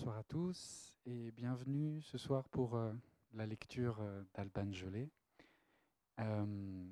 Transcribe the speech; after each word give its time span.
Bonsoir 0.00 0.16
à 0.16 0.22
tous 0.22 0.96
et 1.04 1.30
bienvenue 1.32 2.00
ce 2.00 2.16
soir 2.16 2.48
pour 2.48 2.74
euh, 2.74 2.90
la 3.34 3.44
lecture 3.44 3.98
euh, 4.00 4.22
d'Alban 4.32 4.72
Gelé. 4.72 5.10
Euh, 6.20 6.86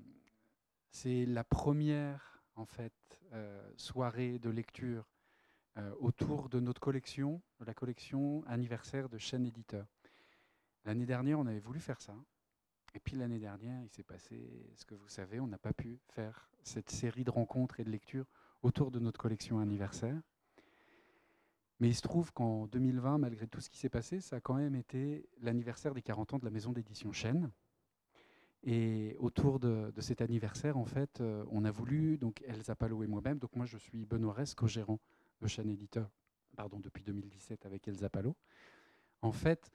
c'est 0.90 1.24
la 1.24 1.42
première 1.42 2.42
en 2.54 2.66
fait 2.66 2.92
soirée 3.78 4.38
de 4.38 4.50
lecture 4.50 5.08
autour 6.00 6.50
de 6.50 6.60
notre 6.60 6.82
collection, 6.82 7.40
de 7.60 7.64
la 7.64 7.72
collection 7.72 8.44
anniversaire 8.46 9.08
de 9.08 9.16
chaîne 9.16 9.46
éditeur. 9.46 9.86
L'année 10.84 11.06
dernière, 11.06 11.38
on 11.38 11.46
avait 11.46 11.60
voulu 11.60 11.80
faire 11.80 12.02
ça. 12.02 12.14
Et 12.92 13.00
puis 13.00 13.16
l'année 13.16 13.38
dernière, 13.38 13.82
il 13.82 13.88
s'est 13.88 14.02
passé 14.02 14.70
ce 14.76 14.84
que 14.84 14.94
vous 14.94 15.08
savez, 15.08 15.40
on 15.40 15.46
n'a 15.46 15.58
pas 15.58 15.72
pu 15.72 15.98
faire 16.10 16.50
cette 16.62 16.90
série 16.90 17.24
de 17.24 17.30
rencontres 17.30 17.80
et 17.80 17.84
de 17.84 17.90
lectures 17.90 18.26
autour 18.60 18.90
de 18.90 18.98
notre 18.98 19.18
collection 19.18 19.60
anniversaire. 19.60 20.20
Mais 21.80 21.88
il 21.88 21.94
se 21.94 22.02
trouve 22.02 22.32
qu'en 22.32 22.66
2020, 22.66 23.18
malgré 23.18 23.46
tout 23.46 23.60
ce 23.60 23.70
qui 23.70 23.78
s'est 23.78 23.88
passé, 23.88 24.20
ça 24.20 24.36
a 24.36 24.40
quand 24.40 24.54
même 24.54 24.74
été 24.74 25.28
l'anniversaire 25.40 25.94
des 25.94 26.02
40 26.02 26.34
ans 26.34 26.38
de 26.38 26.44
la 26.44 26.50
maison 26.50 26.72
d'édition 26.72 27.12
Chêne. 27.12 27.50
Et 28.64 29.16
autour 29.20 29.60
de, 29.60 29.92
cet 30.00 30.20
anniversaire, 30.20 30.76
en 30.76 30.84
fait, 30.84 31.20
euh, 31.20 31.44
on 31.50 31.64
a 31.64 31.70
voulu, 31.70 32.18
donc 32.18 32.42
Elsa 32.46 32.74
Palo 32.74 33.04
et 33.04 33.06
moi-même, 33.06 33.38
donc 33.38 33.54
moi 33.54 33.66
je 33.66 33.78
suis 33.78 34.04
Benoît 34.04 34.32
Rest, 34.32 34.56
co-gérant 34.56 34.98
de 35.40 35.46
Chêne 35.46 35.70
Éditeur, 35.70 36.10
pardon, 36.56 36.80
depuis 36.80 37.04
2017 37.04 37.64
avec 37.66 37.86
Elsa 37.86 38.10
Palo. 38.10 38.34
En 39.22 39.30
fait, 39.30 39.70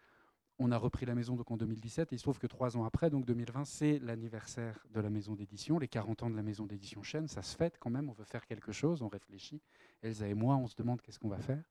on 0.60 0.72
a 0.72 0.78
repris 0.78 1.06
la 1.06 1.16
maison 1.16 1.36
donc 1.36 1.50
en 1.50 1.58
2017 1.58 2.12
et 2.12 2.16
il 2.16 2.20
se 2.20 2.24
trouve 2.24 2.40
que 2.40 2.48
trois 2.48 2.76
ans 2.76 2.84
après, 2.84 3.10
donc 3.10 3.26
2020, 3.26 3.64
c'est 3.64 4.00
l'anniversaire 4.00 4.86
de 4.94 5.00
la 5.00 5.10
maison 5.10 5.34
d'édition, 5.34 5.80
les 5.80 5.88
40 5.88 6.24
ans 6.24 6.30
de 6.30 6.36
la 6.36 6.44
maison 6.44 6.66
d'édition 6.66 7.02
Chêne, 7.04 7.30
ça 7.30 7.42
se 7.42 7.56
fête 7.56 7.78
quand 7.80 7.90
même, 7.90 8.10
on 8.10 8.14
veut 8.14 8.26
faire 8.26 8.46
quelque 8.46 8.74
chose, 8.74 9.02
on 9.02 9.08
réfléchit. 9.08 9.62
Elsa 10.02 10.28
et 10.28 10.34
moi, 10.34 10.58
on 10.58 10.68
se 10.68 10.76
demande 10.76 11.02
qu'est-ce 11.02 11.20
qu'on 11.20 11.30
va 11.30 11.40
faire. 11.40 11.64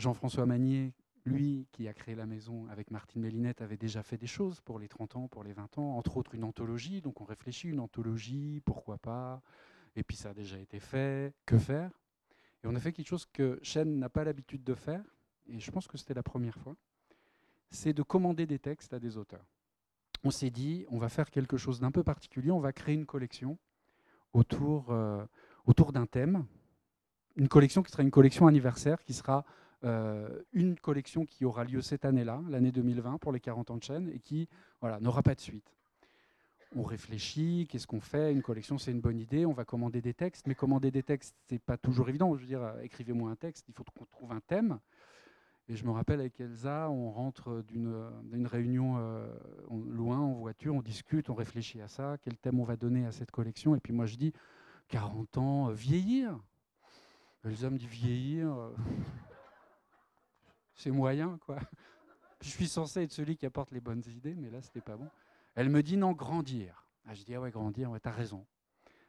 Jean-François 0.00 0.46
Magnier, 0.46 0.94
lui, 1.26 1.68
qui 1.72 1.86
a 1.86 1.92
créé 1.92 2.14
la 2.14 2.26
maison 2.26 2.66
avec 2.70 2.90
Martine 2.90 3.20
Mélinette, 3.20 3.60
avait 3.60 3.76
déjà 3.76 4.02
fait 4.02 4.16
des 4.16 4.26
choses 4.26 4.60
pour 4.62 4.78
les 4.78 4.88
30 4.88 5.16
ans, 5.16 5.28
pour 5.28 5.44
les 5.44 5.52
20 5.52 5.78
ans, 5.78 5.96
entre 5.96 6.16
autres 6.16 6.34
une 6.34 6.44
anthologie. 6.44 7.02
Donc 7.02 7.20
on 7.20 7.24
réfléchit, 7.24 7.68
une 7.68 7.80
anthologie, 7.80 8.62
pourquoi 8.64 8.96
pas. 8.98 9.42
Et 9.96 10.02
puis 10.02 10.16
ça 10.16 10.30
a 10.30 10.34
déjà 10.34 10.58
été 10.58 10.80
fait, 10.80 11.34
que 11.44 11.58
faire. 11.58 11.90
Et 12.64 12.66
on 12.66 12.74
a 12.74 12.80
fait 12.80 12.92
quelque 12.92 13.08
chose 13.08 13.26
que 13.32 13.58
Chêne 13.62 13.98
n'a 13.98 14.08
pas 14.08 14.24
l'habitude 14.24 14.64
de 14.64 14.74
faire, 14.74 15.04
et 15.46 15.58
je 15.58 15.70
pense 15.70 15.86
que 15.86 15.98
c'était 15.98 16.14
la 16.14 16.22
première 16.22 16.58
fois, 16.58 16.76
c'est 17.70 17.92
de 17.92 18.02
commander 18.02 18.46
des 18.46 18.58
textes 18.58 18.92
à 18.92 18.98
des 18.98 19.16
auteurs. 19.16 19.44
On 20.24 20.30
s'est 20.30 20.50
dit, 20.50 20.84
on 20.88 20.98
va 20.98 21.08
faire 21.08 21.30
quelque 21.30 21.56
chose 21.56 21.80
d'un 21.80 21.90
peu 21.90 22.02
particulier, 22.02 22.50
on 22.50 22.60
va 22.60 22.72
créer 22.72 22.94
une 22.94 23.06
collection 23.06 23.58
autour, 24.32 24.90
euh, 24.90 25.24
autour 25.66 25.92
d'un 25.92 26.06
thème, 26.06 26.46
une 27.36 27.48
collection 27.48 27.82
qui 27.82 27.90
sera 27.90 28.02
une 28.02 28.10
collection 28.10 28.46
anniversaire, 28.46 29.02
qui 29.02 29.14
sera 29.14 29.44
euh, 29.82 30.28
une 30.52 30.78
collection 30.78 31.24
qui 31.24 31.44
aura 31.46 31.64
lieu 31.64 31.80
cette 31.80 32.04
année-là, 32.04 32.42
l'année 32.48 32.70
2020, 32.70 33.18
pour 33.18 33.32
les 33.32 33.40
40 33.40 33.70
ans 33.70 33.76
de 33.76 33.82
chaîne, 33.82 34.10
et 34.10 34.18
qui 34.18 34.48
voilà, 34.80 35.00
n'aura 35.00 35.22
pas 35.22 35.34
de 35.34 35.40
suite. 35.40 35.74
On 36.76 36.82
réfléchit, 36.82 37.66
qu'est-ce 37.68 37.86
qu'on 37.86 38.00
fait? 38.00 38.32
Une 38.32 38.42
collection, 38.42 38.78
c'est 38.78 38.92
une 38.92 39.00
bonne 39.00 39.18
idée. 39.18 39.46
On 39.46 39.52
va 39.52 39.64
commander 39.64 40.02
des 40.02 40.14
textes, 40.14 40.46
mais 40.46 40.54
commander 40.54 40.90
des 40.90 41.02
textes, 41.02 41.34
c'est 41.48 41.58
pas 41.58 41.76
toujours 41.76 42.08
évident. 42.08 42.36
Je 42.36 42.42
veux 42.42 42.46
dire, 42.46 42.62
euh, 42.62 42.82
écrivez-moi 42.82 43.30
un 43.30 43.36
texte, 43.36 43.66
il 43.68 43.74
faut 43.74 43.84
qu'on 43.84 44.04
trouve 44.04 44.32
un 44.32 44.40
thème. 44.40 44.78
Et 45.68 45.76
je 45.76 45.84
me 45.84 45.92
rappelle 45.92 46.20
avec 46.20 46.38
Elsa, 46.40 46.90
on 46.90 47.10
rentre 47.10 47.62
d'une 47.62 48.46
réunion 48.46 48.96
euh, 48.98 49.32
loin 49.88 50.18
en 50.18 50.32
voiture, 50.32 50.74
on 50.74 50.82
discute, 50.82 51.30
on 51.30 51.34
réfléchit 51.34 51.80
à 51.80 51.86
ça, 51.86 52.16
quel 52.22 52.36
thème 52.36 52.58
on 52.58 52.64
va 52.64 52.76
donner 52.76 53.06
à 53.06 53.12
cette 53.12 53.30
collection? 53.30 53.76
Et 53.76 53.80
puis 53.80 53.92
moi 53.92 54.06
je 54.06 54.16
dis, 54.16 54.32
40 54.88 55.38
ans, 55.38 55.68
vieillir. 55.68 56.36
Elsa 57.44 57.70
me 57.70 57.78
dit 57.78 57.86
vieillir 57.86 58.52
c'est 60.80 60.90
moyen, 60.90 61.38
quoi. 61.44 61.58
Je 62.40 62.48
suis 62.48 62.68
censé 62.68 63.02
être 63.02 63.12
celui 63.12 63.36
qui 63.36 63.44
apporte 63.44 63.70
les 63.70 63.80
bonnes 63.80 64.02
idées, 64.08 64.34
mais 64.34 64.48
là, 64.48 64.62
c'était 64.62 64.80
pas 64.80 64.96
bon. 64.96 65.08
Elle 65.54 65.68
me 65.68 65.82
dit 65.82 65.98
non, 65.98 66.12
grandir. 66.12 66.86
Ah, 67.06 67.14
je 67.14 67.22
dis, 67.22 67.34
ah 67.34 67.40
ouais, 67.40 67.50
grandir, 67.50 67.90
ouais, 67.90 68.00
t'as 68.00 68.12
raison. 68.12 68.46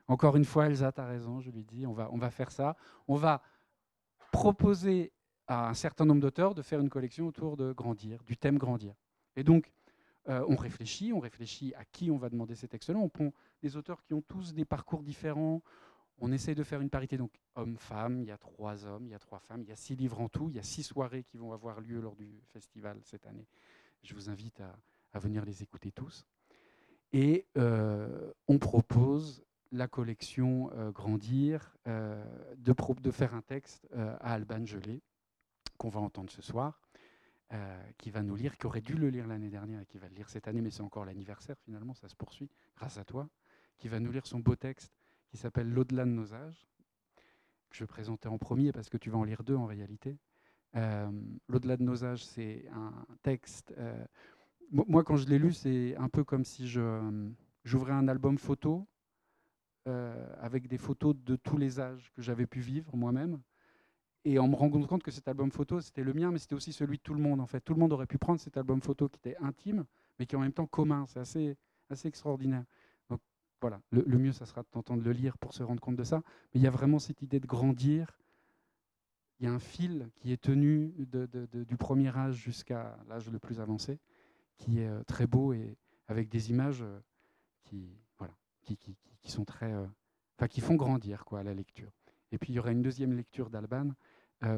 Encore 0.08 0.36
une 0.36 0.44
fois, 0.44 0.66
Elsa, 0.66 0.92
t'as 0.92 1.06
raison, 1.06 1.40
je 1.40 1.50
lui 1.50 1.64
dis, 1.64 1.88
on 1.88 1.94
va, 1.94 2.10
on 2.12 2.18
va 2.18 2.30
faire 2.30 2.52
ça. 2.52 2.76
On 3.08 3.16
va 3.16 3.42
proposer 4.32 5.14
à 5.48 5.70
un 5.70 5.74
certain 5.74 6.06
nombre 6.06 6.22
d'auteurs 6.22 6.56
de 6.56 6.62
faire 6.62 6.82
une 6.82 6.90
collection 6.90 7.28
autour 7.28 7.56
de 7.56 7.72
grandir, 7.72 8.22
du 8.24 8.36
thème 8.36 8.58
grandir. 8.58 8.94
Et 9.38 9.44
donc, 9.44 9.72
euh, 10.30 10.46
on 10.48 10.56
réfléchit, 10.56 11.14
on 11.14 11.20
réfléchit 11.20 11.74
à 11.76 11.86
qui 11.86 12.12
on 12.12 12.18
va 12.18 12.30
demander 12.30 12.56
ces 12.56 12.68
textes-là. 12.68 12.98
On 12.98 13.10
prend 13.10 13.32
des 13.62 13.78
auteurs 13.78 14.04
qui 14.04 14.14
ont 14.14 14.22
tous 14.22 14.54
des 14.54 14.66
parcours 14.66 15.04
différents, 15.04 15.62
on 16.22 16.32
essaye 16.32 16.54
de 16.54 16.64
faire 16.64 16.82
une 16.82 16.90
parité, 16.90 17.18
donc 17.18 17.32
homme-femme, 17.56 18.22
il 18.22 18.28
y 18.28 18.32
a 18.32 18.38
trois 18.38 18.86
hommes, 18.86 19.06
il 19.08 19.12
y 19.12 19.16
a 19.16 19.20
trois 19.20 19.40
femmes, 19.40 19.64
il 19.64 19.70
y 19.70 19.72
a 19.72 19.76
six 19.76 19.96
livres 19.96 20.22
en 20.22 20.30
tout, 20.30 20.50
il 20.50 20.56
y 20.56 20.60
a 20.60 20.64
six 20.64 20.84
soirées 20.84 21.24
qui 21.24 21.38
vont 21.38 21.52
avoir 21.52 21.82
lieu 21.82 22.00
lors 22.00 22.16
du 22.16 22.42
festival 22.54 23.00
cette 23.04 23.26
année. 23.26 23.48
Je 24.04 24.14
vous 24.14 24.30
invite 24.30 24.62
à, 24.62 25.20
venir 25.20 25.44
les 25.44 25.64
écouter 25.64 25.92
tous. 25.92 26.26
Et 27.12 27.48
euh, 27.58 28.32
on 28.48 28.60
propose 28.60 29.44
la 29.72 29.88
collection 29.88 30.72
euh, 30.74 30.92
Grandir 30.92 31.76
euh, 31.88 32.24
de, 32.56 32.74
de, 33.02 33.12
faire 33.12 33.34
un 33.34 33.42
texte 33.42 33.88
à 33.94 34.34
Alban 34.34 34.66
Gelé, 34.66 35.02
qu'on 35.78 35.90
va 35.90 36.00
entendre 36.00 36.30
ce 36.30 36.42
soir, 36.42 36.80
qui 37.98 38.12
va 38.12 38.22
nous 38.22 38.36
lire, 38.36 38.58
qui 38.58 38.66
aurait 38.66 38.80
dû 38.80 38.94
le 38.94 39.10
lire 39.10 39.28
l'année 39.28 39.50
dernière 39.50 39.82
et 39.82 39.86
qui 39.86 39.98
va 39.98 40.08
le 40.08 40.16
lire 40.16 40.30
cette 40.30 40.48
année, 40.48 40.62
mais 40.62 40.70
c'est 40.70 40.84
encore 40.84 41.04
l'anniversaire 41.04 41.58
finalement, 41.60 41.94
ça 41.94 42.08
se 42.08 42.16
poursuit 42.16 42.50
grâce 42.78 42.98
à 42.98 43.04
toi, 43.04 43.28
qui 43.78 43.90
va 43.90 44.00
nous 44.00 44.12
lire 44.12 44.26
son 44.26 44.40
beau 44.40 44.56
texte 44.56 45.01
qui 45.32 45.38
s'appelle 45.38 45.72
L'au-delà 45.72 46.04
de 46.04 46.10
nos 46.10 46.34
âges, 46.34 46.68
que 47.70 47.78
je 47.78 47.84
vais 47.84 47.88
présenter 47.88 48.28
en 48.28 48.38
premier 48.38 48.74
parce 48.74 48.90
que 48.90 48.98
tu 48.98 49.10
vas 49.10 49.18
en 49.18 49.24
lire 49.24 49.44
deux 49.44 49.56
en 49.56 49.66
réalité. 49.66 50.20
Euh, 50.76 51.10
L'au-delà 51.48 51.78
de 51.78 51.84
nos 51.84 52.04
âges, 52.04 52.24
c'est 52.26 52.68
un 52.74 52.94
texte. 53.24 53.74
Euh, 53.78 54.06
moi, 54.72 55.04
quand 55.04 55.16
je 55.16 55.28
l'ai 55.28 55.40
lu, 55.40 55.54
c'est 55.54 55.96
un 55.96 56.10
peu 56.10 56.24
comme 56.24 56.44
si 56.44 56.68
j'ouvrais 56.68 57.94
un 57.94 58.08
album 58.08 58.38
photo 58.38 58.88
euh, 59.88 60.34
avec 60.40 60.68
des 60.68 60.78
photos 60.78 61.16
de 61.16 61.36
tous 61.38 61.58
les 61.58 61.80
âges 61.80 62.12
que 62.14 62.22
j'avais 62.22 62.46
pu 62.46 62.60
vivre 62.60 62.96
moi-même. 62.96 63.42
Et 64.24 64.38
en 64.38 64.48
me 64.48 64.56
rendant 64.56 64.86
compte 64.86 65.02
que 65.02 65.12
cet 65.12 65.28
album 65.28 65.52
photo, 65.52 65.82
c'était 65.82 66.04
le 66.04 66.14
mien, 66.14 66.32
mais 66.32 66.40
c'était 66.40 66.56
aussi 66.56 66.74
celui 66.74 66.98
de 66.98 67.02
tout 67.02 67.14
le 67.14 67.22
monde. 67.22 67.40
En 67.42 67.48
fait, 67.48 67.62
tout 67.62 67.74
le 67.74 67.80
monde 67.80 67.92
aurait 67.92 68.06
pu 68.06 68.18
prendre 68.18 68.40
cet 68.40 68.56
album 68.56 68.82
photo 68.82 69.10
qui 69.10 69.18
était 69.18 69.38
intime, 69.38 69.86
mais 70.20 70.26
qui 70.26 70.36
est 70.36 70.38
en 70.38 70.42
même 70.42 70.54
temps 70.54 70.68
commun. 70.68 71.06
C'est 71.08 71.20
assez, 71.20 71.58
assez 71.90 72.08
extraordinaire 72.08 72.66
voilà, 73.62 73.80
le, 73.92 74.18
mieux, 74.18 74.34
ça 74.34 74.48
sera 74.48 74.64
de 74.64 75.02
le 75.02 75.12
lire 75.12 75.38
pour 75.38 75.54
se 75.54 75.62
rendre 75.62 75.80
compte 75.80 75.96
de 75.96 76.04
ça. 76.04 76.24
Mais 76.54 76.60
il 76.60 76.64
y 76.64 76.68
a 76.68 76.72
vraiment 76.72 76.98
cette 76.98 77.22
idée 77.22 77.40
de 77.40 77.46
grandir. 77.46 78.18
Il 79.40 79.46
y 79.46 79.48
a 79.48 79.54
un 79.54 79.60
fil 79.60 80.10
qui 80.16 80.32
est 80.32 80.42
tenu 80.42 80.94
du 80.98 81.78
premier 81.78 82.16
âge 82.16 82.36
jusqu'à 82.36 82.98
l'âge 83.08 83.30
le 83.30 83.38
plus 83.38 83.60
avancé, 83.60 84.00
qui 84.58 84.80
est 84.80 84.88
euh, 84.88 85.04
très 85.04 85.28
beau 85.28 85.54
et 85.54 85.78
avec 86.08 86.28
des 86.28 86.50
images 86.50 86.82
euh, 86.82 87.00
qui, 87.64 87.98
voilà, 88.18 88.34
sont 89.24 89.46
très, 89.46 89.72
euh, 89.72 89.86
qui 90.50 90.62
font 90.62 90.76
grandir 90.76 91.24
quoi, 91.24 91.44
la 91.44 91.54
lecture. 91.54 91.92
Et 92.32 92.40
puis 92.40 92.54
il 92.54 92.56
y 92.56 92.60
aura 92.60 92.72
une 92.72 92.82
deuxième 92.82 93.14
lecture 93.14 93.50
d'Alban 93.50 93.92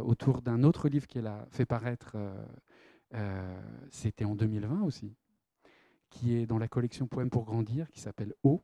autour 0.06 0.42
d'un 0.42 0.64
autre 0.64 0.88
livre 0.88 1.08
qu'elle 1.08 1.28
a 1.28 1.46
fait 1.50 1.66
paraître. 1.66 2.16
C'était 3.90 4.24
en 4.24 4.34
2020 4.34 4.84
aussi, 4.84 5.14
qui 6.10 6.36
est 6.36 6.46
dans 6.46 6.58
la 6.58 6.70
collection 6.70 7.06
Poèmes 7.06 7.30
pour 7.30 7.44
grandir, 7.44 7.92
qui 7.92 8.00
s'appelle 8.00 8.34
Eau 8.44 8.64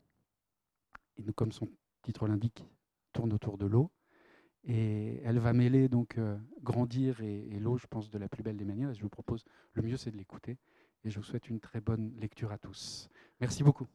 et 1.28 1.34
comme 1.34 1.52
son 1.52 1.68
titre 2.02 2.28
l'indique, 2.28 2.66
tourne 3.14 3.34
autour 3.34 3.58
de 3.58 3.66
l'eau. 3.66 3.92
Et 4.64 5.22
elle 5.24 5.40
va 5.40 5.54
mêler 5.54 5.88
donc 5.88 6.18
euh, 6.18 6.38
grandir 6.62 7.22
et, 7.22 7.60
l'eau, 7.60 7.78
je 7.78 7.88
pense, 7.88 8.10
de 8.10 8.18
la 8.18 8.28
plus 8.28 8.44
belle 8.44 8.58
des 8.58 8.66
manières. 8.66 8.92
Et 8.92 8.94
je 8.94 9.02
vous 9.02 9.10
propose, 9.10 9.46
le 9.74 9.82
mieux, 9.82 9.98
c'est 9.98 10.12
de 10.12 10.18
l'écouter. 10.18 10.58
Et 11.04 11.10
je 11.10 11.18
vous 11.18 11.24
souhaite 11.24 11.50
une 11.50 11.60
très 11.60 11.80
bonne 11.80 12.14
lecture 12.18 12.52
à 12.52 12.58
tous. 12.58 13.10
Merci 13.40 13.64
beaucoup. 13.64 13.88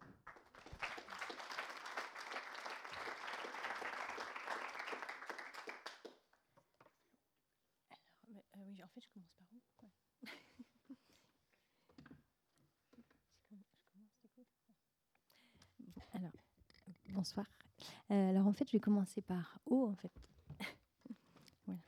bonsoir. 17.24 17.46
Euh, 18.10 18.30
alors 18.30 18.40
en 18.40 18.42
fait, 18.54 18.66
je 18.66 18.72
vais 18.72 18.80
commencer 18.80 19.20
par 19.20 19.58
O 19.66 19.86
en 19.86 19.94
fait. 19.96 20.12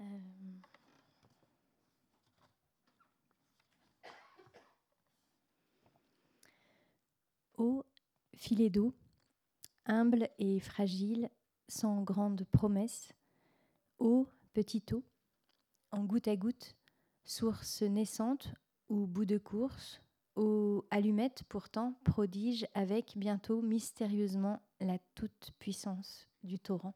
Euh... 0.00 0.18
Filet 8.44 8.68
d'eau, 8.68 8.92
humble 9.86 10.28
et 10.38 10.60
fragile, 10.60 11.30
sans 11.66 12.02
grande 12.02 12.44
promesse. 12.52 13.10
Eau, 13.98 14.28
petit 14.52 14.84
eau, 14.92 15.02
en 15.92 16.04
goutte 16.04 16.28
à 16.28 16.36
goutte, 16.36 16.76
source 17.24 17.80
naissante 17.80 18.52
ou 18.90 19.06
bout 19.06 19.24
de 19.24 19.38
course, 19.38 20.02
aux 20.36 20.84
allumettes 20.90 21.44
pourtant 21.48 21.94
prodige 22.04 22.66
avec 22.74 23.14
bientôt 23.16 23.62
mystérieusement 23.62 24.60
la 24.80 24.98
toute-puissance 25.14 26.28
du 26.42 26.58
torrent. 26.58 26.94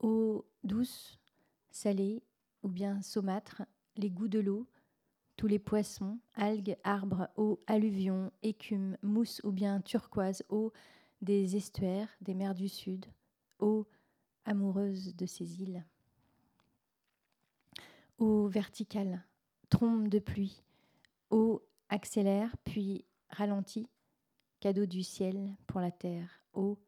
Eau 0.00 0.44
douce, 0.64 1.18
salée 1.70 2.22
ou 2.62 2.68
bien 2.68 3.00
saumâtre, 3.02 3.62
les 3.96 4.10
goûts 4.10 4.28
de 4.28 4.40
l'eau, 4.40 4.66
tous 5.36 5.46
les 5.46 5.58
poissons, 5.58 6.18
algues, 6.34 6.76
arbres, 6.84 7.28
eau, 7.36 7.62
alluvions, 7.66 8.32
écume, 8.42 8.96
mousse 9.02 9.40
ou 9.44 9.52
bien 9.52 9.80
turquoise, 9.80 10.42
eau 10.48 10.72
des 11.22 11.56
estuaires, 11.56 12.08
des 12.20 12.34
mers 12.34 12.54
du 12.54 12.68
Sud, 12.68 13.06
eau 13.58 13.86
amoureuse 14.44 15.14
de 15.14 15.26
ces 15.26 15.62
îles. 15.62 15.84
Eau 18.18 18.48
verticale, 18.48 19.24
trompe 19.68 20.08
de 20.08 20.18
pluie, 20.18 20.62
eau 21.30 21.62
accélère 21.88 22.56
puis 22.64 23.04
ralentit, 23.30 23.88
cadeau 24.60 24.86
du 24.86 25.02
ciel 25.02 25.54
pour 25.66 25.80
la 25.80 25.90
terre, 25.90 26.42
eau, 26.52 26.78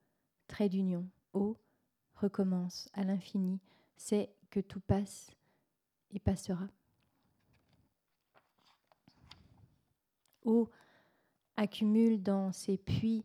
trait 0.46 0.68
d'union, 0.68 1.08
eau, 1.32 1.56
recommence 2.14 2.88
à 2.94 3.04
l'infini, 3.04 3.60
c'est 3.96 4.30
que 4.50 4.60
tout 4.60 4.80
passe 4.80 5.30
et 6.10 6.18
passera. 6.18 6.68
Eau 10.44 10.70
accumule 11.56 12.22
dans 12.22 12.52
ses 12.52 12.78
puits 12.78 13.24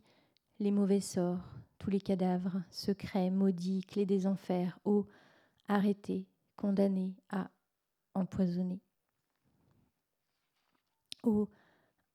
les 0.58 0.70
mauvais 0.70 1.00
sorts, 1.00 1.44
tous 1.78 1.90
les 1.90 2.00
cadavres, 2.00 2.62
secrets, 2.70 3.30
maudits, 3.30 3.82
clés 3.82 4.06
des 4.06 4.26
enfers, 4.26 4.78
eau 4.84 5.06
arrêtés, 5.68 6.26
condamnés 6.56 7.14
à 7.30 7.50
empoisonner. 8.14 8.83
Eau 11.24 11.48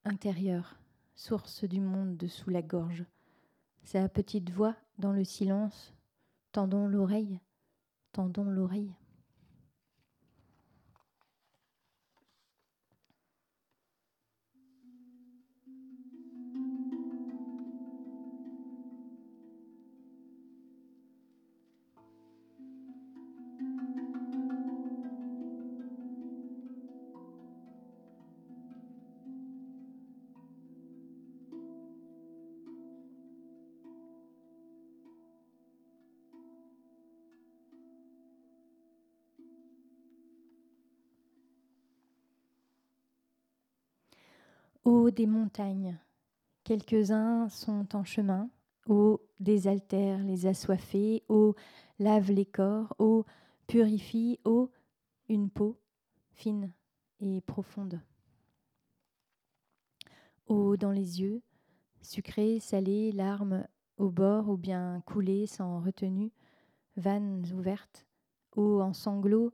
intérieure, 0.05 0.77
source 1.15 1.63
du 1.63 1.81
monde 1.81 2.15
dessous 2.15 2.51
la 2.51 2.61
gorge, 2.61 3.05
sa 3.81 4.07
petite 4.07 4.51
voix 4.51 4.75
dans 4.99 5.13
le 5.13 5.23
silence, 5.23 5.95
tendons 6.51 6.85
l'oreille, 6.87 7.39
tendons 8.11 8.43
l'oreille. 8.43 8.93
Ô 44.85 45.11
des 45.11 45.27
montagnes, 45.27 45.99
quelques-uns 46.63 47.49
sont 47.49 47.95
en 47.95 48.05
chemin, 48.05 48.49
ô 48.87 49.19
désaltère 49.41 50.23
les 50.23 50.45
assoiffés, 50.45 51.23
ô 51.27 51.55
lave 51.99 52.31
les 52.31 52.45
corps, 52.45 52.95
ô 52.97 53.25
purifie, 53.67 54.39
ô 54.45 54.71
une 55.27 55.49
peau 55.49 55.77
fine 56.31 56.71
et 57.19 57.41
profonde. 57.41 57.99
Eau 60.47 60.77
dans 60.77 60.91
les 60.91 61.19
yeux, 61.19 61.41
sucré, 62.01 62.61
salé, 62.61 63.11
larmes 63.11 63.67
au 63.97 64.09
bord 64.09 64.49
ou 64.49 64.55
bien 64.55 65.03
coulées 65.05 65.45
sans 65.45 65.81
retenue, 65.81 66.31
vannes 66.95 67.45
ouvertes, 67.53 68.07
eau 68.55 68.79
en 68.79 68.93
sanglots, 68.93 69.51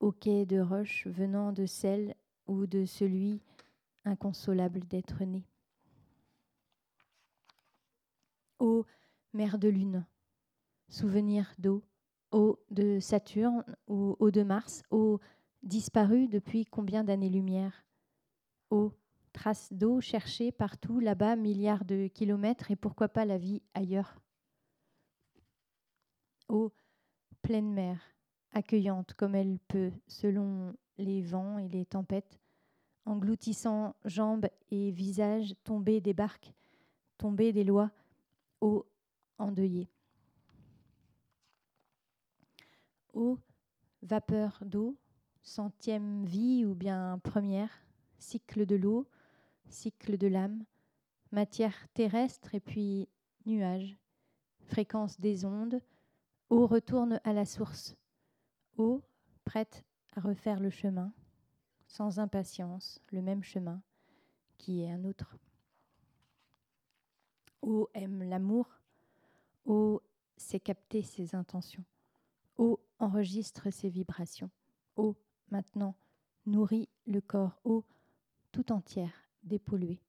au 0.00 0.12
quai 0.12 0.46
de 0.46 0.60
roche 0.60 1.06
venant 1.08 1.52
de 1.52 1.66
celle 1.66 2.14
ou 2.46 2.66
de 2.66 2.86
celui 2.86 3.42
inconsolable 4.04 4.80
d'être 4.86 5.24
né. 5.24 5.44
Ô 8.58 8.84
mer 9.32 9.58
de 9.58 9.68
lune, 9.68 10.06
souvenir 10.88 11.52
d'eau, 11.58 11.82
eau 12.30 12.58
de 12.70 13.00
Saturne 13.00 13.64
ou 13.86 14.16
eau 14.18 14.30
de 14.30 14.42
Mars, 14.42 14.82
eau 14.90 15.20
disparue 15.62 16.28
depuis 16.28 16.64
combien 16.64 17.04
d'années-lumière 17.04 17.84
Eau, 18.70 18.92
trace 19.32 19.72
d'eau 19.72 20.00
cherchée 20.00 20.52
partout 20.52 20.98
là-bas, 20.98 21.36
milliards 21.36 21.84
de 21.84 22.08
kilomètres, 22.08 22.70
et 22.70 22.76
pourquoi 22.76 23.08
pas 23.08 23.24
la 23.24 23.38
vie 23.38 23.62
ailleurs? 23.74 24.20
Eau, 26.48 26.72
pleine 27.42 27.72
mer, 27.72 28.00
accueillante 28.52 29.14
comme 29.14 29.34
elle 29.34 29.58
peut, 29.68 29.92
selon 30.06 30.74
les 30.98 31.22
vents 31.22 31.58
et 31.58 31.68
les 31.68 31.84
tempêtes, 31.84 32.41
engloutissant 33.04 33.94
jambes 34.04 34.46
et 34.70 34.90
visages 34.90 35.54
tombés 35.64 36.00
des 36.00 36.14
barques, 36.14 36.52
tombés 37.18 37.52
des 37.52 37.64
lois, 37.64 37.90
eau 38.60 38.86
endeuillée. 39.38 39.88
Eau, 43.14 43.38
vapeur 44.02 44.58
d'eau, 44.64 44.96
centième 45.42 46.24
vie 46.24 46.64
ou 46.64 46.74
bien 46.74 47.18
première, 47.22 47.70
cycle 48.18 48.66
de 48.66 48.76
l'eau, 48.76 49.06
cycle 49.68 50.16
de 50.16 50.28
l'âme, 50.28 50.64
matière 51.30 51.88
terrestre 51.94 52.54
et 52.54 52.60
puis 52.60 53.08
nuage, 53.46 53.96
fréquence 54.60 55.20
des 55.20 55.44
ondes, 55.44 55.80
eau 56.50 56.66
retourne 56.66 57.20
à 57.24 57.32
la 57.32 57.44
source, 57.44 57.96
eau 58.78 59.02
prête 59.44 59.84
à 60.14 60.20
refaire 60.20 60.60
le 60.60 60.70
chemin 60.70 61.12
sans 61.92 62.18
impatience, 62.18 63.02
le 63.10 63.20
même 63.20 63.42
chemin 63.42 63.82
qui 64.56 64.82
est 64.82 64.90
un 64.90 65.04
autre. 65.04 65.36
O 67.60 67.90
aime 67.92 68.22
l'amour, 68.22 68.66
O 69.66 70.00
sait 70.38 70.58
capter 70.58 71.02
ses 71.02 71.34
intentions, 71.34 71.84
O 72.56 72.80
enregistre 72.98 73.70
ses 73.70 73.90
vibrations, 73.90 74.50
O 74.96 75.16
maintenant 75.50 75.94
nourrit 76.46 76.88
le 77.06 77.20
corps, 77.20 77.60
O 77.62 77.84
tout 78.52 78.72
entière 78.72 79.28
dépolluée. 79.42 80.00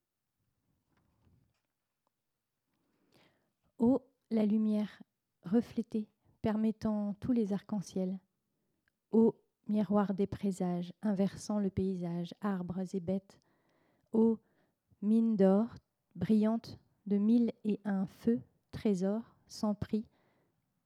O 3.78 4.02
la 4.32 4.46
lumière 4.46 5.04
reflétée 5.44 6.08
permettant 6.42 7.14
tous 7.16 7.34
les 7.34 7.52
arcs-en-ciel, 7.52 8.18
O 9.12 9.36
miroir 9.68 10.14
des 10.14 10.28
présages, 10.28 10.94
inversant 11.02 11.60
le 11.60 11.70
paysage, 11.70 12.34
arbres 12.42 12.84
et 12.94 13.00
bêtes. 13.00 13.40
Ô 14.12 14.38
mine 15.02 15.36
d'or, 15.36 15.68
brillante 16.16 16.80
de 17.06 17.18
mille 17.18 17.52
et 17.64 17.80
un 17.86 18.06
feux, 18.06 18.42
trésors 18.72 19.36
sans 19.48 19.74
prix 19.74 20.06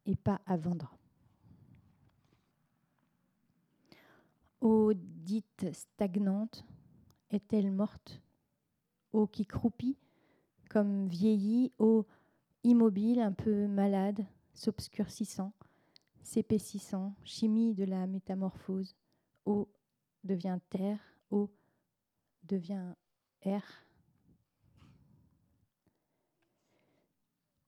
et 0.05 0.15
pas 0.15 0.41
à 0.45 0.57
vendre. 0.57 0.97
Ô 4.61 4.93
dite 4.93 5.67
stagnante, 5.73 6.65
est-elle 7.29 7.71
morte? 7.71 8.21
Ô 9.13 9.27
qui 9.27 9.45
croupit, 9.45 9.97
comme 10.69 11.07
vieillie, 11.07 11.71
ô 11.77 12.05
immobile, 12.63 13.19
un 13.19 13.31
peu 13.31 13.67
malade, 13.67 14.25
s'obscurcissant, 14.53 15.53
s'épaississant, 16.27 17.15
chimie 17.23 17.73
de 17.73 17.85
la 17.85 18.05
métamorphose. 18.05 18.95
Eau 19.45 19.69
devient 20.25 20.59
terre, 20.69 20.99
eau 21.31 21.49
devient 22.43 22.93
air. 23.43 23.63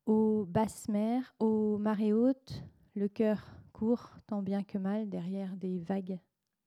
Aux 0.06 0.46
basses 0.46 0.90
mers, 0.90 1.34
aux 1.40 1.78
marées 1.78 2.12
hautes, 2.12 2.64
le 2.96 3.08
cœur 3.08 3.46
court 3.72 4.10
tant 4.28 4.42
bien 4.42 4.64
que 4.64 4.78
mal 4.78 5.10
derrière 5.10 5.56
des 5.56 5.80
vagues 5.80 6.20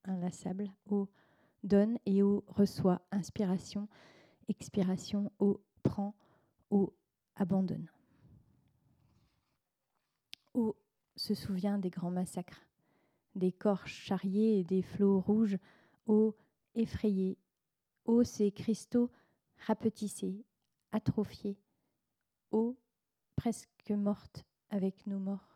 inlassables. 0.05 0.71
Eau 0.89 1.11
donne 1.63 1.99
et 2.07 2.23
eau 2.23 2.43
reçoit 2.49 3.03
inspiration, 3.11 3.87
expiration, 4.49 5.31
eau 5.41 5.63
prend, 5.83 6.15
eau 6.71 6.95
abandonne. 7.37 7.91
Se 11.23 11.35
souvient 11.35 11.79
des 11.79 11.91
grands 11.91 12.11
massacres, 12.11 12.67
des 13.37 13.52
corps 13.52 13.87
charriés 13.87 14.59
et 14.59 14.64
des 14.64 14.83
flots 14.83 15.21
rouges, 15.21 15.57
ô 16.07 16.35
effrayés, 16.75 17.38
ô 18.05 18.25
ces 18.25 18.50
cristaux 18.50 19.09
rapetissés, 19.59 20.45
atrophiés, 20.91 21.57
ô 22.50 22.76
presque 23.37 23.93
mortes 23.93 24.45
avec 24.69 25.07
nos 25.07 25.21
morts. 25.21 25.52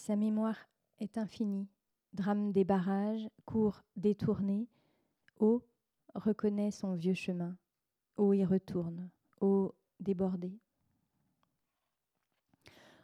Sa 0.00 0.16
mémoire 0.16 0.56
est 0.98 1.18
infinie, 1.18 1.68
drame 2.14 2.52
des 2.52 2.64
barrages, 2.64 3.28
cours 3.44 3.82
détourné. 3.96 4.66
Oh, 5.38 5.62
reconnaît 6.14 6.70
son 6.70 6.94
vieux 6.94 7.14
chemin. 7.14 7.56
Oh, 8.16 8.32
y 8.32 8.44
retourne. 8.44 9.10
Oh, 9.40 9.74
débordé. 10.00 10.58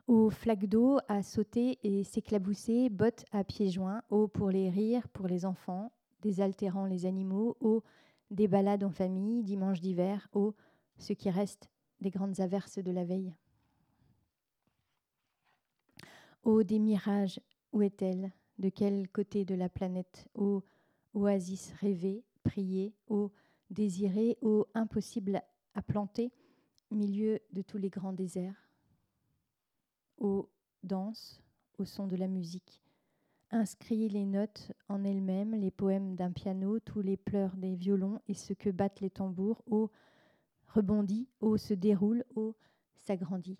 Oh, 0.09 0.31
flaque 0.31 0.67
d'eau 0.67 0.99
à 1.07 1.23
sauter 1.23 1.79
et 1.83 2.03
s'éclabousser, 2.03 2.89
bottes 2.89 3.27
à 3.31 3.45
pieds 3.45 3.71
joints. 3.71 4.03
Oh, 4.09 4.27
pour 4.27 4.51
les 4.51 4.71
rires, 4.71 5.09
pour 5.09 5.27
les 5.27 5.45
enfants, 5.45 5.93
désaltérant 6.23 6.87
les 6.87 7.05
animaux. 7.05 7.59
Oh, 7.61 7.83
des 8.31 8.49
balades 8.49 8.85
en 8.85 8.91
famille, 8.91 9.43
dimanche 9.43 9.81
d'hiver. 9.81 10.29
Oh, 10.33 10.55
ce 10.97 11.13
qui 11.13 11.29
reste 11.29 11.69
des 12.01 12.11
grandes 12.11 12.41
averses 12.41 12.79
de 12.79 12.91
la 12.91 13.05
veille. 13.05 13.35
Oh, 16.49 16.63
des 16.63 16.79
mirages, 16.79 17.41
où 17.73 17.83
est-elle? 17.83 18.31
De 18.61 18.69
quel 18.69 19.09
côté 19.09 19.45
de 19.45 19.57
la 19.57 19.69
planète? 19.69 20.29
Ô 20.37 20.63
oasis 21.13 21.73
rêvée, 21.81 22.23
priée, 22.45 22.95
ô 23.09 23.33
désirée, 23.69 24.39
ô 24.43 24.69
impossible 24.73 25.43
à 25.75 25.83
planter, 25.83 26.31
milieu 26.93 27.41
de 27.51 27.63
tous 27.63 27.79
les 27.79 27.89
grands 27.91 28.13
déserts? 28.13 28.71
Ô 30.19 30.49
danse, 30.85 31.43
au 31.79 31.85
son 31.85 32.07
de 32.07 32.15
la 32.15 32.29
musique, 32.29 32.81
inscrit 33.51 34.09
les 34.09 34.25
notes 34.25 34.71
en 34.89 35.03
elles-mêmes, 35.03 35.57
les 35.57 35.73
poèmes 35.73 36.15
d'un 36.15 36.31
piano, 36.31 36.79
tous 36.79 37.01
les 37.01 37.17
pleurs 37.17 37.57
des 37.57 37.75
violons 37.75 38.21
et 38.29 38.35
ce 38.35 38.53
que 38.53 38.71
battent 38.71 39.01
les 39.01 39.11
tambours, 39.11 39.65
ô 39.67 39.91
rebondit, 40.69 41.27
ô 41.41 41.57
se 41.57 41.75
déroule, 41.75 42.25
ô 42.37 42.55
s'agrandit. 42.95 43.59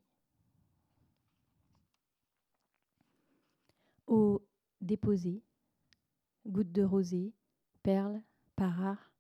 Ô 4.07 4.43
déposée, 4.81 5.43
goutte 6.47 6.71
de 6.71 6.83
rosée, 6.83 7.33
perle, 7.83 8.23
pas 8.55 8.69
rare, 8.69 9.11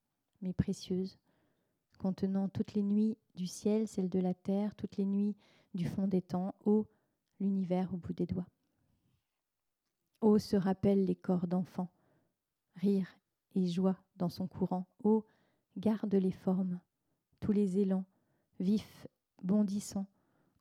mais 0.43 0.53
précieuse, 0.53 1.19
contenant 1.99 2.49
toutes 2.49 2.75
les 2.75 2.83
nuits 2.83 3.17
du 3.35 3.47
ciel, 3.47 3.89
celles 3.89 4.09
de 4.09 4.21
la 4.21 4.35
terre, 4.35 4.75
toutes 4.77 4.97
les 4.97 5.05
nuits 5.05 5.35
du 5.75 5.87
fond 5.87 6.07
des 6.07 6.23
temps, 6.23 6.55
ô 6.65 6.87
l'univers 7.41 7.93
au 7.93 7.97
bout 7.97 8.13
des 8.13 8.27
doigts. 8.27 8.49
Ô 10.21 10.39
se 10.39 10.57
rappellent 10.57 11.05
les 11.05 11.17
corps 11.17 11.47
d'enfants, 11.47 11.91
rire 12.77 13.09
et 13.55 13.67
joie 13.67 13.99
dans 14.17 14.29
son 14.29 14.47
courant, 14.47 14.87
ô 15.03 15.25
garde 15.77 16.15
les 16.15 16.33
formes, 16.33 16.81
tous 17.41 17.53
les 17.53 17.79
élans, 17.79 18.05
vifs, 18.61 19.07
bondissants, 19.43 20.07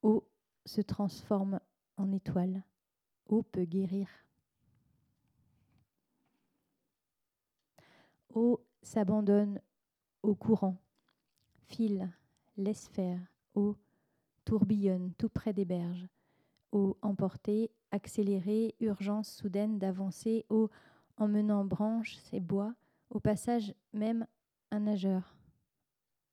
ô 0.01 0.23
se 0.65 0.81
transforme 0.81 1.59
en 1.97 2.11
étoiles, 2.11 2.63
ô 3.27 3.43
peut 3.43 3.65
guérir? 3.65 4.07
Ô 8.33 8.59
s'abandonne 8.81 9.61
au 10.21 10.35
courant, 10.35 10.77
file, 11.67 12.11
laisse 12.57 12.87
faire, 12.89 13.19
ô 13.53 13.75
tourbillonne 14.43 15.13
tout 15.17 15.29
près 15.29 15.53
des 15.53 15.65
berges, 15.65 16.07
ô 16.71 16.97
emporté, 17.01 17.71
accéléré, 17.91 18.75
urgence 18.79 19.29
soudaine 19.29 19.79
d'avancer, 19.79 20.45
ô 20.49 20.69
emmenant 21.17 21.63
branches 21.63 22.17
et 22.33 22.39
bois, 22.39 22.75
au 23.09 23.19
passage 23.19 23.73
même 23.93 24.27
un 24.71 24.81
nageur, 24.81 25.35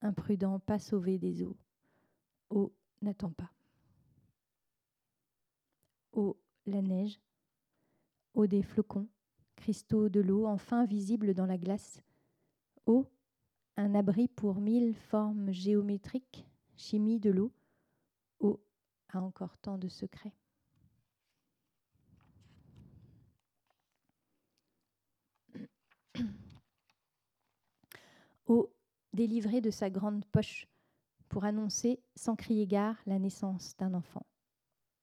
imprudent, 0.00 0.58
pas 0.58 0.78
sauvé 0.78 1.18
des 1.18 1.42
eaux? 1.42 1.56
Ô 2.50 2.72
n'attend 3.00 3.30
pas? 3.30 3.52
Ô 6.12 6.37
la 6.66 6.82
neige, 6.82 7.20
des 8.46 8.62
flocons, 8.62 9.08
cristaux 9.56 10.08
de 10.08 10.20
l'eau 10.20 10.46
enfin 10.46 10.84
visibles 10.84 11.34
dans 11.34 11.46
la 11.46 11.58
glace. 11.58 12.02
Ô 12.87 13.06
un 13.76 13.94
abri 13.94 14.28
pour 14.28 14.61
mille 14.61 14.94
formes 14.94 15.50
géométriques, 15.52 16.46
chimie 16.76 17.20
de 17.20 17.30
l'eau. 17.30 17.52
Ô 18.40 18.61
a 19.08 19.20
encore 19.20 19.56
tant 19.58 19.78
de 19.78 19.88
secrets. 19.88 20.34
Ô 28.46 28.70
délivré 29.12 29.61
de 29.61 29.70
sa 29.70 29.88
grande 29.88 30.25
poche 30.26 30.66
pour 31.28 31.44
annoncer 31.44 32.02
sans 32.14 32.37
crier 32.37 32.66
gare 32.66 33.00
la 33.06 33.18
naissance 33.18 33.76
d'un 33.78 33.94
enfant. 33.94 34.26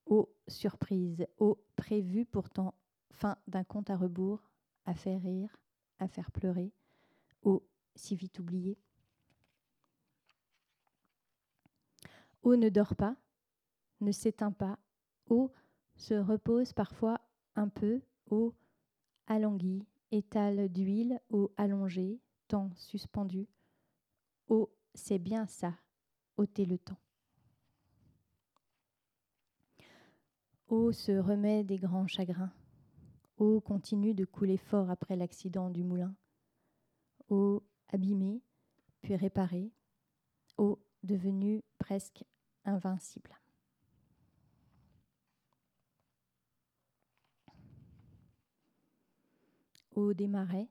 Ô 0.05 0.29
surprise, 0.47 1.25
ô 1.37 1.57
prévu 1.75 2.25
pourtant 2.25 2.75
fin 3.19 3.37
d'un 3.47 3.65
compte 3.65 3.89
à 3.89 3.97
rebours, 3.97 4.41
à 4.85 4.95
faire 4.95 5.21
rire, 5.21 5.55
à 5.99 6.07
faire 6.07 6.31
pleurer, 6.31 6.73
ô 7.43 7.63
si 7.95 8.15
vite 8.15 8.39
oublié. 8.39 8.77
Ô 12.41 12.55
ne 12.55 12.69
dort 12.69 12.95
pas, 12.95 13.17
ne 13.99 14.13
s'éteint 14.13 14.53
pas, 14.53 14.79
ô 15.27 15.51
se 15.97 16.13
repose 16.13 16.71
parfois 16.71 17.19
un 17.55 17.67
peu, 17.67 18.01
ô 18.29 18.55
alangui, 19.27 19.85
étale 20.11 20.69
d'huile, 20.69 21.19
ô 21.29 21.51
allongé, 21.57 22.21
temps 22.47 22.71
suspendu, 22.75 23.49
ô 24.47 24.69
c'est 24.93 25.19
bien 25.19 25.45
ça, 25.45 25.77
ôter 26.37 26.65
le 26.65 26.77
temps. 26.77 26.99
Ô 30.69 30.93
se 30.93 31.11
remet 31.11 31.65
des 31.65 31.77
grands 31.77 32.07
chagrins, 32.07 32.53
Eau 33.39 33.61
continue 33.61 34.13
de 34.13 34.25
couler 34.25 34.57
fort 34.57 34.89
après 34.89 35.15
l'accident 35.15 35.69
du 35.69 35.85
moulin. 35.85 36.13
Eau 37.29 37.63
abîmée, 37.87 38.41
puis 39.01 39.15
réparée. 39.15 39.71
Eau 40.57 40.77
devenue 41.03 41.63
presque 41.77 42.25
invincible. 42.65 43.33
Eau 49.95 50.13
des 50.13 50.27
marais. 50.27 50.67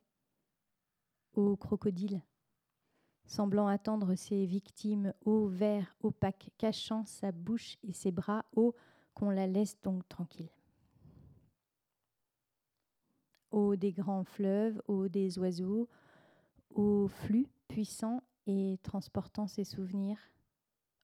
Eau 1.37 1.56
crocodile. 1.56 2.20
Semblant 3.25 3.66
attendre 3.66 4.14
ses 4.14 4.44
victimes, 4.44 5.14
eau 5.25 5.46
vert 5.48 5.96
opaque, 6.02 6.50
cachant 6.58 7.06
sa 7.06 7.32
bouche 7.32 7.78
et 7.82 7.94
ses 7.94 8.10
bras, 8.10 8.44
eau 8.56 8.75
qu'on 9.14 9.30
la 9.30 9.46
laisse 9.46 9.80
donc 9.80 10.06
tranquille 10.08 10.50
eau 13.50 13.76
des 13.76 13.93
grands 13.93 14.25
fleuves, 14.25 14.81
eau 14.88 15.09
des 15.09 15.38
oiseaux, 15.38 15.88
eau 16.75 17.09
flux 17.09 17.49
puissant 17.69 18.23
et 18.47 18.78
transportant 18.83 19.47
ses 19.47 19.64
souvenirs, 19.64 20.19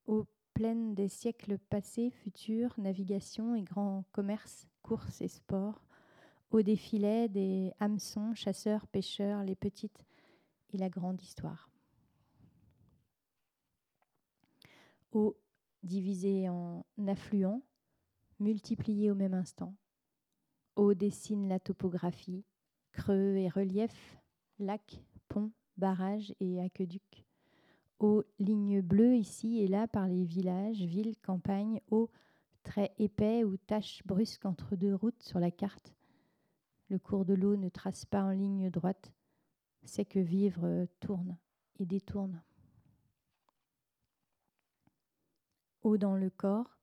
eau 0.07 0.27
pleine 0.55 0.95
des 0.95 1.09
siècles 1.09 1.59
passés, 1.59 2.11
futurs, 2.11 2.75
navigation 2.79 3.55
et 3.55 3.63
grands 3.63 4.05
commerces, 4.13 4.69
courses 4.83 5.21
et 5.21 5.29
sports, 5.29 5.83
eau 6.53 6.63
des 6.63 6.77
filets, 6.77 7.29
des 7.29 7.73
hameçons, 7.81 8.35
chasseurs, 8.35 8.87
pêcheurs, 8.87 9.43
les 9.43 9.57
petites 9.57 10.05
et 10.73 10.79
la 10.79 10.89
grande 10.89 11.21
histoire. 11.21 11.69
Eau 15.13 15.37
divisée 15.83 16.49
en 16.49 16.85
affluents, 17.07 17.63
multipliée 18.41 19.11
au 19.11 19.15
même 19.15 19.35
instant, 19.35 19.75
Eau 20.77 20.95
dessine 20.95 21.49
la 21.49 21.61
topographie, 21.61 22.45
creux 22.93 23.37
et 23.37 23.49
relief, 23.49 24.19
lacs, 24.59 25.01
ponts, 25.29 25.53
barrages 25.77 26.35
et 26.41 26.61
aqueducs. 26.61 27.25
Eau 28.01 28.25
ligne 28.41 28.81
bleue 28.81 29.15
ici 29.15 29.61
et 29.61 29.69
là 29.69 29.87
par 29.87 30.09
les 30.09 30.25
villages, 30.25 30.83
villes, 30.83 31.17
campagnes, 31.23 31.81
eau 31.91 32.11
très 32.65 32.93
épais 32.99 33.45
ou 33.45 33.57
taches 33.57 34.03
brusques 34.05 34.47
entre 34.47 34.75
deux 34.75 34.95
routes 34.95 35.23
sur 35.23 35.39
la 35.39 35.53
carte. 35.53 35.95
Le 36.89 36.99
cours 36.99 37.25
de 37.25 37.35
l'eau 37.35 37.57
ne 37.57 37.69
trace 37.69 38.05
pas 38.05 38.25
en 38.25 38.31
ligne 38.31 38.69
droite, 38.69 39.13
c'est 39.85 40.05
que 40.05 40.19
vivre 40.19 40.87
tourne 40.99 41.39
et 41.79 41.87
détourne. 41.87 42.43
Eau 45.83 45.99
dans 45.99 46.17
le 46.17 46.31
corps, 46.31 46.79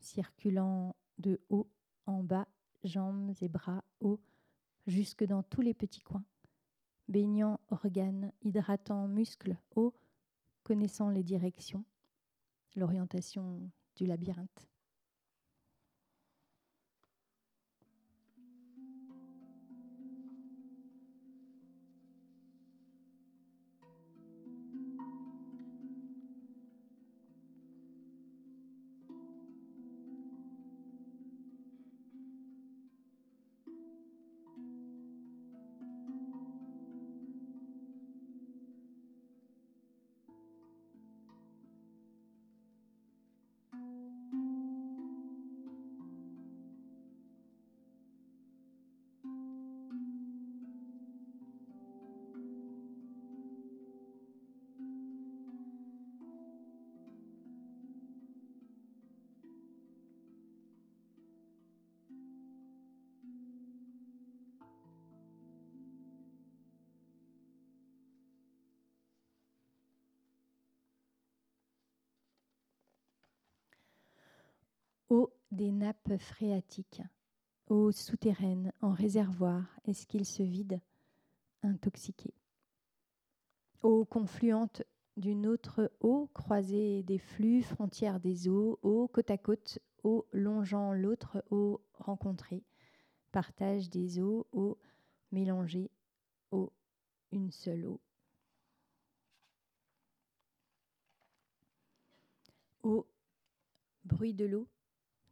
circulant 0.00 0.94
de 1.18 1.40
haut 1.48 1.70
en 2.06 2.22
bas 2.22 2.48
jambes 2.84 3.32
et 3.40 3.48
bras 3.48 3.84
hauts, 4.00 4.20
jusque 4.86 5.24
dans 5.24 5.42
tous 5.42 5.60
les 5.60 5.74
petits 5.74 6.02
coins, 6.02 6.24
baignant 7.08 7.60
organes, 7.68 8.32
hydratant 8.42 9.08
muscles 9.08 9.56
hauts, 9.74 9.94
connaissant 10.62 11.10
les 11.10 11.22
directions, 11.22 11.84
l'orientation 12.76 13.70
du 13.96 14.06
labyrinthe. 14.06 14.68
Eau 75.10 75.32
des 75.50 75.70
nappes 75.70 76.16
phréatiques, 76.18 77.02
eau 77.68 77.92
souterraine 77.92 78.72
en 78.80 78.92
réservoir, 78.92 79.78
est-ce 79.84 80.06
qu'il 80.06 80.24
se 80.24 80.42
vide, 80.42 80.80
intoxiqué. 81.62 82.34
Eau 83.82 84.04
confluente 84.04 84.82
d'une 85.16 85.46
autre 85.46 85.92
eau, 86.00 86.28
croisée 86.32 87.02
des 87.02 87.18
flux, 87.18 87.62
frontière 87.62 88.18
des 88.18 88.48
eaux, 88.48 88.78
eau 88.82 89.08
côte 89.08 89.30
à 89.30 89.38
côte, 89.38 89.78
eau 90.02 90.26
longeant 90.32 90.92
l'autre 90.92 91.44
eau 91.50 91.80
rencontrée, 91.94 92.64
partage 93.30 93.90
des 93.90 94.20
eaux, 94.20 94.46
eau 94.52 94.78
mélangée, 95.32 95.90
eau, 96.50 96.72
une 97.30 97.50
seule 97.50 97.86
eau. 97.86 98.00
Eau, 102.82 103.06
bruit 104.04 104.34
de 104.34 104.44
l'eau, 104.44 104.68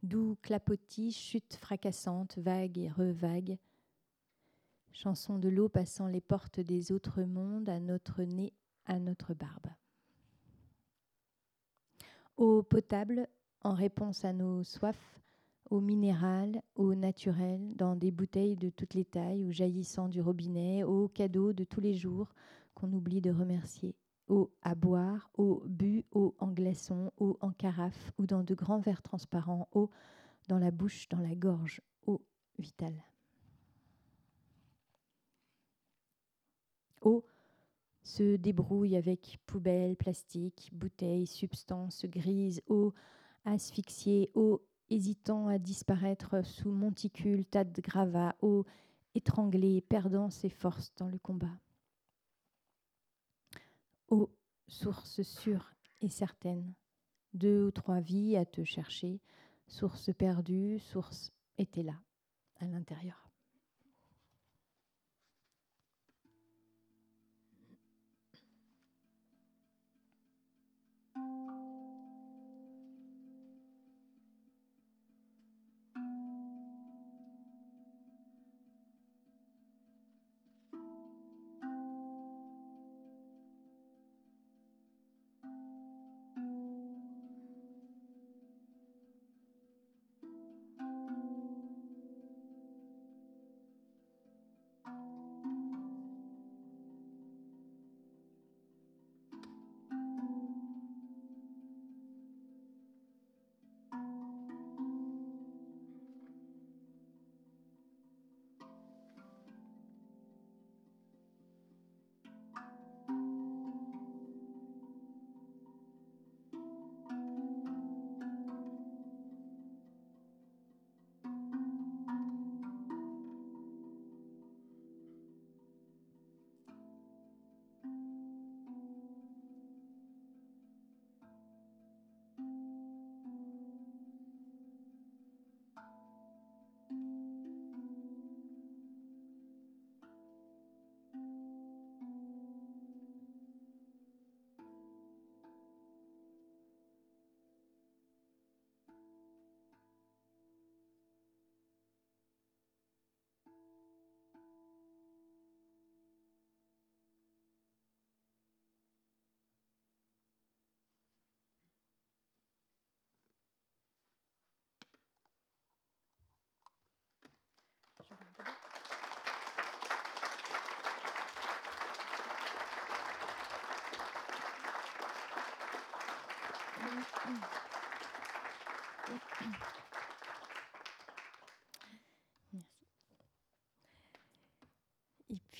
doux 0.03 0.37
clapotis, 0.41 1.11
chute 1.11 1.55
fracassante, 1.55 2.37
vague 2.37 2.77
et 2.77 2.89
revague. 2.89 3.57
Chanson 4.91 5.39
de 5.39 5.49
l'eau 5.49 5.69
passant 5.69 6.07
les 6.07 6.21
portes 6.21 6.59
des 6.59 6.91
autres 6.91 7.23
mondes 7.23 7.69
à 7.69 7.79
notre 7.79 8.21
nez, 8.21 8.53
à 8.85 8.99
notre 8.99 9.33
barbe. 9.33 9.67
Eau 12.37 12.63
potable 12.63 13.27
en 13.61 13.73
réponse 13.73 14.25
à 14.25 14.33
nos 14.33 14.63
soifs, 14.63 15.19
eau 15.69 15.79
minérale, 15.79 16.61
eau 16.75 16.93
naturelle, 16.93 17.75
dans 17.75 17.95
des 17.95 18.11
bouteilles 18.11 18.57
de 18.57 18.69
toutes 18.69 18.93
les 18.93 19.05
tailles 19.05 19.43
ou 19.43 19.51
jaillissant 19.51 20.09
du 20.09 20.21
robinet, 20.21 20.83
eau 20.83 21.07
cadeau 21.07 21.53
de 21.53 21.63
tous 21.63 21.79
les 21.79 21.93
jours 21.93 22.33
qu'on 22.75 22.91
oublie 22.91 23.21
de 23.21 23.31
remercier 23.31 23.95
eau 24.27 24.53
à 24.61 24.75
boire, 24.75 25.29
eau 25.37 25.63
bu, 25.65 26.05
eau 26.11 26.35
en 26.39 26.51
glaçon, 26.51 27.11
eau 27.17 27.37
en 27.41 27.51
carafe 27.51 28.11
ou 28.17 28.25
dans 28.25 28.43
de 28.43 28.55
grands 28.55 28.79
verres 28.79 29.01
transparents, 29.01 29.67
eau 29.73 29.89
dans 30.47 30.59
la 30.59 30.71
bouche, 30.71 31.07
dans 31.09 31.19
la 31.19 31.35
gorge, 31.35 31.81
eau 32.07 32.21
vitale. 32.57 33.03
Eau 37.01 37.25
se 38.03 38.35
débrouille 38.35 38.95
avec 38.95 39.39
poubelles, 39.45 39.95
plastique, 39.95 40.69
bouteilles, 40.73 41.27
substances 41.27 42.05
grises, 42.05 42.61
eau 42.67 42.93
asphyxiée, 43.45 44.31
eau 44.35 44.61
hésitant 44.89 45.47
à 45.47 45.57
disparaître 45.57 46.45
sous 46.45 46.71
monticules, 46.71 47.45
tas 47.45 47.63
de 47.63 47.81
gravats, 47.81 48.35
eau 48.41 48.65
étranglée, 49.15 49.81
perdant 49.81 50.29
ses 50.29 50.49
forces 50.49 50.93
dans 50.95 51.07
le 51.07 51.17
combat 51.17 51.57
ô 54.07 54.29
source 54.67 55.21
sûre 55.21 55.73
et 56.01 56.09
certaine, 56.09 56.73
deux 57.33 57.65
ou 57.65 57.71
trois 57.71 57.99
vies 57.99 58.37
à 58.37 58.45
te 58.45 58.63
chercher, 58.63 59.21
source 59.67 60.11
perdue, 60.13 60.79
source 60.79 61.31
était 61.57 61.83
là, 61.83 61.99
à 62.59 62.65
l'intérieur. 62.65 63.32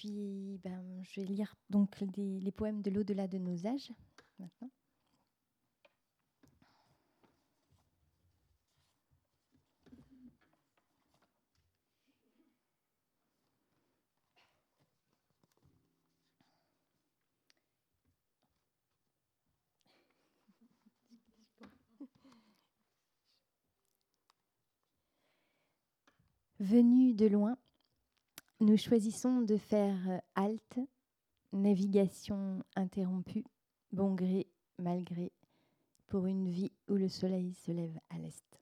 Puis, 0.04 0.60
ben, 0.62 1.02
je 1.04 1.22
vais 1.22 1.26
lire 1.26 1.56
donc 1.70 1.96
les 2.18 2.52
poèmes 2.52 2.82
de 2.82 2.92
l'au-delà 2.92 3.26
de 3.30 3.38
nos 3.38 3.66
âges 3.66 3.90
maintenant. 4.38 4.70
Venus 26.60 27.16
de 27.16 27.28
loin, 27.28 27.58
nous 28.74 28.78
choisissons 28.80 29.42
de 29.42 29.56
faire 29.56 30.20
halte, 30.34 30.80
navigation 31.52 32.64
interrompue, 32.76 33.46
bon 33.92 34.16
gré, 34.16 34.48
malgré, 34.80 35.32
pour 36.08 36.26
une 36.26 36.50
vie 36.50 36.72
où 36.90 36.96
le 36.96 37.08
soleil 37.08 37.54
se 37.54 37.72
lève 37.72 37.96
à 38.10 38.18
l'est. 38.18 38.60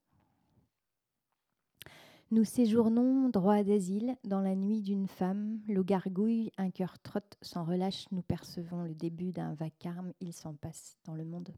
Nous 2.29 2.43
séjournons 2.43 3.29
droit 3.29 3.63
d'asile 3.63 4.17
dans 4.25 4.41
la 4.41 4.53
nuit 4.53 4.81
d'une 4.81 5.07
femme, 5.07 5.61
l'eau 5.69 5.85
gargouille, 5.85 6.51
un 6.57 6.71
cœur 6.71 6.99
trotte 6.99 7.37
sans 7.41 7.63
relâche, 7.63 8.11
nous 8.11 8.21
percevons 8.21 8.83
le 8.83 8.93
début 8.93 9.31
d'un 9.31 9.53
vacarme, 9.53 10.11
il 10.19 10.33
s'en 10.33 10.55
passe 10.55 10.97
dans 11.05 11.15
le 11.15 11.23
monde. 11.23 11.53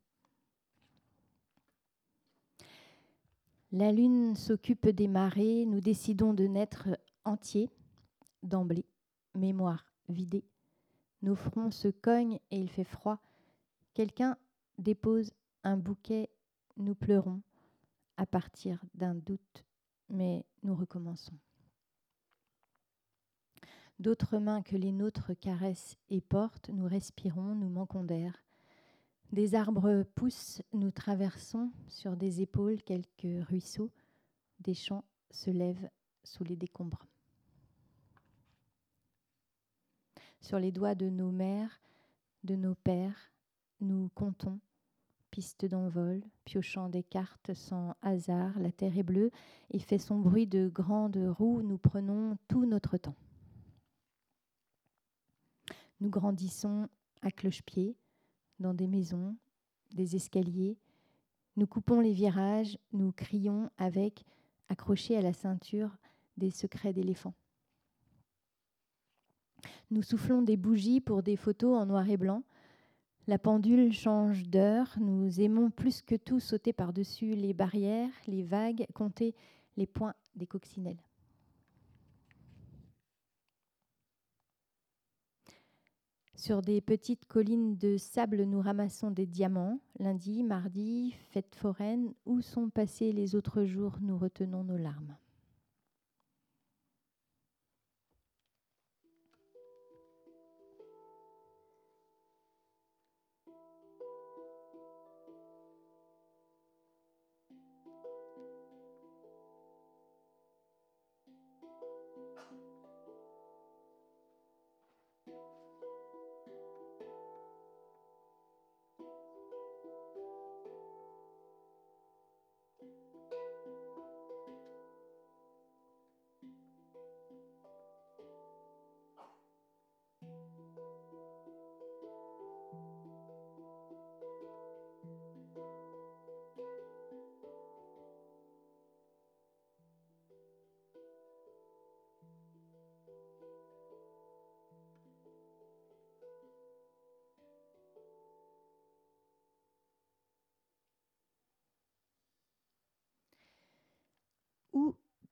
La 3.72 3.92
lune 3.92 4.36
s'occupe 4.36 4.90
des 4.90 5.08
marées, 5.08 5.66
nous 5.66 5.82
décidons 5.82 6.36
de 6.36 6.46
naître 6.46 6.90
entiers 7.26 7.72
d'emblée, 8.44 8.86
mémoire 9.36 9.86
vidée. 10.10 10.46
Nos 11.22 11.36
fronts 11.36 11.72
se 11.72 11.88
cognent 11.88 12.40
et 12.52 12.60
il 12.60 12.70
fait 12.70 12.84
froid. 12.84 13.20
Quelqu'un 13.94 14.38
dépose 14.78 15.32
un 15.64 15.78
bouquet, 15.78 16.30
nous 16.78 16.96
pleurons 16.96 17.42
à 18.18 18.26
partir 18.26 18.84
d'un 18.94 19.16
doute, 19.16 19.66
mais 20.10 20.46
nous 20.64 20.76
recommençons. 20.76 21.38
D'autres 24.00 24.38
mains 24.38 24.62
que 24.62 24.76
les 24.76 24.92
nôtres 24.92 25.32
caressent 25.40 25.98
et 26.10 26.20
portent, 26.20 26.70
nous 26.70 26.88
respirons, 26.88 27.56
nous 27.56 27.70
manquons 27.70 28.04
d'air. 28.04 28.44
Des 29.32 29.56
arbres 29.56 30.04
poussent, 30.16 30.62
nous 30.74 30.92
traversons 30.92 31.72
sur 31.88 32.18
des 32.18 32.42
épaules 32.42 32.82
quelques 32.84 33.48
ruisseaux, 33.48 33.92
des 34.60 34.74
champs 34.74 35.06
se 35.32 35.50
lèvent 35.50 35.90
sous 36.24 36.44
les 36.44 36.56
décombres. 36.56 37.08
Sur 40.44 40.60
les 40.60 40.74
doigts 40.74 40.94
de 40.94 41.10
nos 41.10 41.32
mères, 41.32 41.82
de 42.44 42.56
nos 42.58 42.76
pères, 42.76 43.32
nous 43.80 44.10
comptons, 44.14 44.60
pistes 45.32 45.66
d'envol, 45.66 46.22
piochant 46.44 46.90
des 46.90 47.02
cartes 47.02 47.54
sans 47.54 47.96
hasard, 48.02 48.60
la 48.60 48.74
terre 48.74 48.98
est 48.98 49.04
bleue 49.04 49.32
et 49.72 49.80
fait 49.80 49.98
son 49.98 50.20
bruit 50.20 50.46
de 50.46 50.68
grandes 50.68 51.18
roues, 51.38 51.62
nous 51.62 51.78
prenons 51.78 52.38
tout 52.50 52.66
notre 52.66 52.98
temps. 52.98 53.16
Nous 56.02 56.10
grandissons 56.10 56.90
à 57.22 57.32
cloche-pied, 57.32 57.96
dans 58.60 58.74
des 58.74 58.88
maisons, 58.88 59.38
des 59.94 60.18
escaliers. 60.18 60.78
Nous 61.56 61.68
coupons 61.68 62.02
les 62.02 62.12
virages, 62.12 62.78
nous 62.92 63.14
crions 63.14 63.70
avec, 63.78 64.26
accrochés 64.68 65.16
à 65.16 65.22
la 65.22 65.32
ceinture, 65.32 65.96
des 66.36 66.52
secrets 66.52 66.92
d'éléphants. 66.92 67.34
Nous 69.94 70.02
soufflons 70.02 70.42
des 70.42 70.58
bougies 70.58 71.02
pour 71.02 71.22
des 71.22 71.36
photos 71.36 71.80
en 71.80 71.86
noir 71.86 72.10
et 72.10 72.18
blanc. 72.18 72.42
La 73.28 73.38
pendule 73.38 73.94
change 73.94 74.42
d'heure. 74.42 74.92
Nous 75.00 75.40
aimons 75.40 75.70
plus 75.70 76.02
que 76.02 76.16
tout 76.16 76.40
sauter 76.40 76.74
par-dessus 76.74 77.36
les 77.36 77.54
barrières, 77.54 78.10
les 78.26 78.42
vagues, 78.42 78.88
compter 78.96 79.36
les 79.78 79.86
points 79.86 80.16
des 80.36 80.48
coccinelles. 80.48 80.98
Sur 86.34 86.64
des 86.64 86.82
petites 86.82 87.28
collines 87.28 87.78
de 87.78 87.98
sable, 87.98 88.46
nous 88.46 88.62
ramassons 88.62 89.12
des 89.12 89.28
diamants. 89.28 89.80
Lundi, 90.00 90.42
mardi, 90.42 91.16
fête 91.30 91.54
foraine, 91.54 92.16
où 92.26 92.42
sont 92.42 92.72
passés 92.72 93.12
les 93.12 93.36
autres 93.36 93.64
jours, 93.64 94.00
nous 94.02 94.18
retenons 94.18 94.64
nos 94.64 94.78
larmes. 94.78 95.16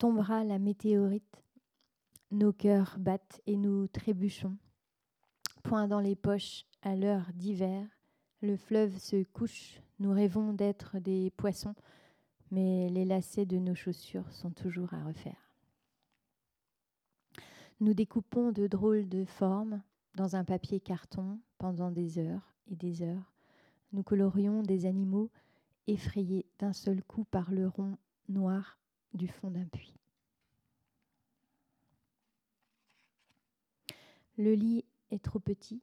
Tombera 0.02 0.44
la 0.44 0.58
météorite 0.58 1.44
Nos 2.32 2.54
cœurs 2.54 2.96
battent 2.98 3.40
et 3.46 3.56
nous 3.56 3.86
trébuchons. 3.86 4.58
Point 5.62 5.88
dans 5.88 6.00
les 6.00 6.16
poches 6.16 6.66
à 6.82 6.96
l'heure 6.96 7.28
d'hiver, 7.36 7.86
le 8.42 8.58
fleuve 8.58 8.98
se 8.98 9.22
couche, 9.22 9.80
nous 10.00 10.12
rêvons 10.12 10.54
d'être 10.54 10.98
des 10.98 11.30
poissons, 11.38 11.76
mais 12.50 12.90
les 12.90 13.06
lacets 13.06 13.46
de 13.46 13.60
nos 13.60 13.76
chaussures 13.76 14.32
sont 14.32 14.50
toujours 14.50 14.92
à 14.96 15.04
refaire. 15.04 15.54
Nous 17.80 17.94
découpons 17.94 18.52
de 18.52 18.66
drôles 18.66 19.08
de 19.08 19.24
formes 19.24 19.84
dans 20.16 20.36
un 20.36 20.44
papier 20.44 20.80
carton 20.80 21.40
pendant 21.60 21.92
des 21.92 22.18
heures 22.18 22.56
et 22.66 22.76
des 22.76 23.04
heures. 23.04 23.32
Nous 23.92 24.02
colorions 24.02 24.64
des 24.64 24.88
animaux 24.88 25.30
effrayés 25.86 26.48
d'un 26.58 26.74
seul 26.74 27.04
coup 27.04 27.24
par 27.26 27.52
le 27.52 27.68
rond 27.68 28.00
noir 28.30 28.81
du 29.14 29.28
fond 29.28 29.52
d'un 29.52 29.66
puits. 29.66 29.96
Le 34.38 34.54
lit 34.54 34.86
est 35.12 35.24
trop 35.24 35.40
petit. 35.40 35.82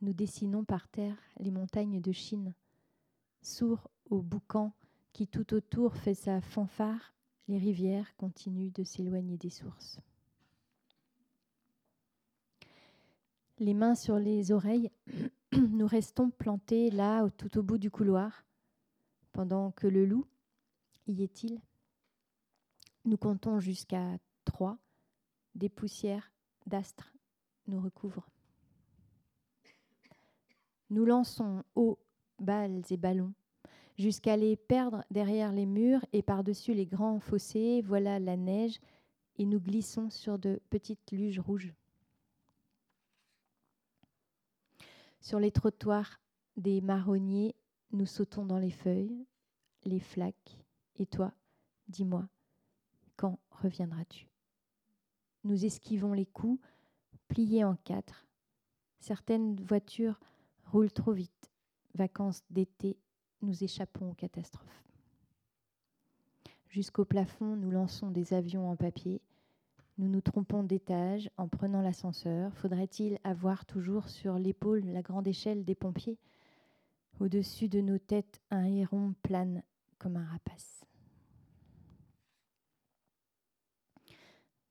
Nous 0.00 0.12
dessinons 0.12 0.64
par 0.64 0.88
terre 0.88 1.16
les 1.38 1.50
montagnes 1.50 2.00
de 2.00 2.12
Chine. 2.12 2.54
Sourds 3.42 3.90
au 4.10 4.22
boucan 4.22 4.72
qui 5.12 5.26
tout 5.26 5.54
autour 5.54 5.96
fait 5.96 6.14
sa 6.14 6.40
fanfare, 6.40 7.14
les 7.48 7.58
rivières 7.58 8.14
continuent 8.16 8.72
de 8.72 8.84
s'éloigner 8.84 9.38
des 9.38 9.50
sources. 9.50 9.98
Les 13.58 13.72
mains 13.72 13.94
sur 13.94 14.18
les 14.18 14.52
oreilles, 14.52 14.90
nous 15.52 15.86
restons 15.86 16.30
plantés 16.30 16.90
là, 16.90 17.26
tout 17.30 17.56
au 17.56 17.62
bout 17.62 17.78
du 17.78 17.90
couloir, 17.90 18.44
pendant 19.32 19.70
que 19.70 19.86
le 19.86 20.04
loup, 20.04 20.26
y 21.06 21.22
est-il 21.22 21.60
nous 23.06 23.16
comptons 23.16 23.60
jusqu'à 23.60 24.18
trois. 24.44 24.78
Des 25.54 25.68
poussières 25.70 26.32
d'astres 26.66 27.14
nous 27.66 27.80
recouvrent. 27.80 28.28
Nous 30.90 31.04
lançons 31.04 31.64
haut 31.74 31.98
balles 32.38 32.82
et 32.90 32.96
ballons 32.98 33.32
jusqu'à 33.98 34.36
les 34.36 34.56
perdre 34.56 35.04
derrière 35.10 35.52
les 35.52 35.66
murs 35.66 36.04
et 36.12 36.22
par-dessus 36.22 36.74
les 36.74 36.86
grands 36.86 37.20
fossés. 37.20 37.82
Voilà 37.82 38.18
la 38.18 38.36
neige 38.36 38.78
et 39.36 39.46
nous 39.46 39.60
glissons 39.60 40.10
sur 40.10 40.38
de 40.38 40.60
petites 40.70 41.10
luges 41.12 41.40
rouges. 41.40 41.72
Sur 45.20 45.40
les 45.40 45.50
trottoirs 45.50 46.20
des 46.56 46.80
marronniers, 46.80 47.54
nous 47.92 48.06
sautons 48.06 48.46
dans 48.46 48.58
les 48.58 48.70
feuilles, 48.70 49.26
les 49.84 50.00
flaques. 50.00 50.58
Et 50.96 51.06
toi, 51.06 51.32
dis-moi, 51.88 52.28
quand 53.16 53.38
reviendras-tu? 53.50 54.28
Nous 55.44 55.64
esquivons 55.64 56.12
les 56.12 56.26
coups, 56.26 56.60
pliés 57.28 57.64
en 57.64 57.76
quatre. 57.76 58.26
Certaines 59.00 59.56
voitures 59.62 60.18
roulent 60.66 60.92
trop 60.92 61.12
vite. 61.12 61.50
Vacances 61.94 62.42
d'été, 62.50 62.96
nous 63.42 63.64
échappons 63.64 64.10
aux 64.10 64.14
catastrophes. 64.14 64.84
Jusqu'au 66.68 67.04
plafond, 67.04 67.56
nous 67.56 67.70
lançons 67.70 68.10
des 68.10 68.34
avions 68.34 68.70
en 68.70 68.76
papier. 68.76 69.22
Nous 69.98 70.08
nous 70.08 70.20
trompons 70.20 70.62
d'étage 70.62 71.30
en 71.38 71.48
prenant 71.48 71.80
l'ascenseur. 71.80 72.52
Faudrait-il 72.54 73.18
avoir 73.24 73.64
toujours 73.64 74.08
sur 74.08 74.38
l'épaule 74.38 74.84
la 74.84 75.00
grande 75.00 75.26
échelle 75.26 75.64
des 75.64 75.74
pompiers? 75.74 76.18
Au-dessus 77.18 77.68
de 77.68 77.80
nos 77.80 77.98
têtes, 77.98 78.42
un 78.50 78.64
héron 78.64 79.14
plane 79.22 79.62
comme 79.98 80.16
un 80.16 80.26
rapace. 80.26 80.85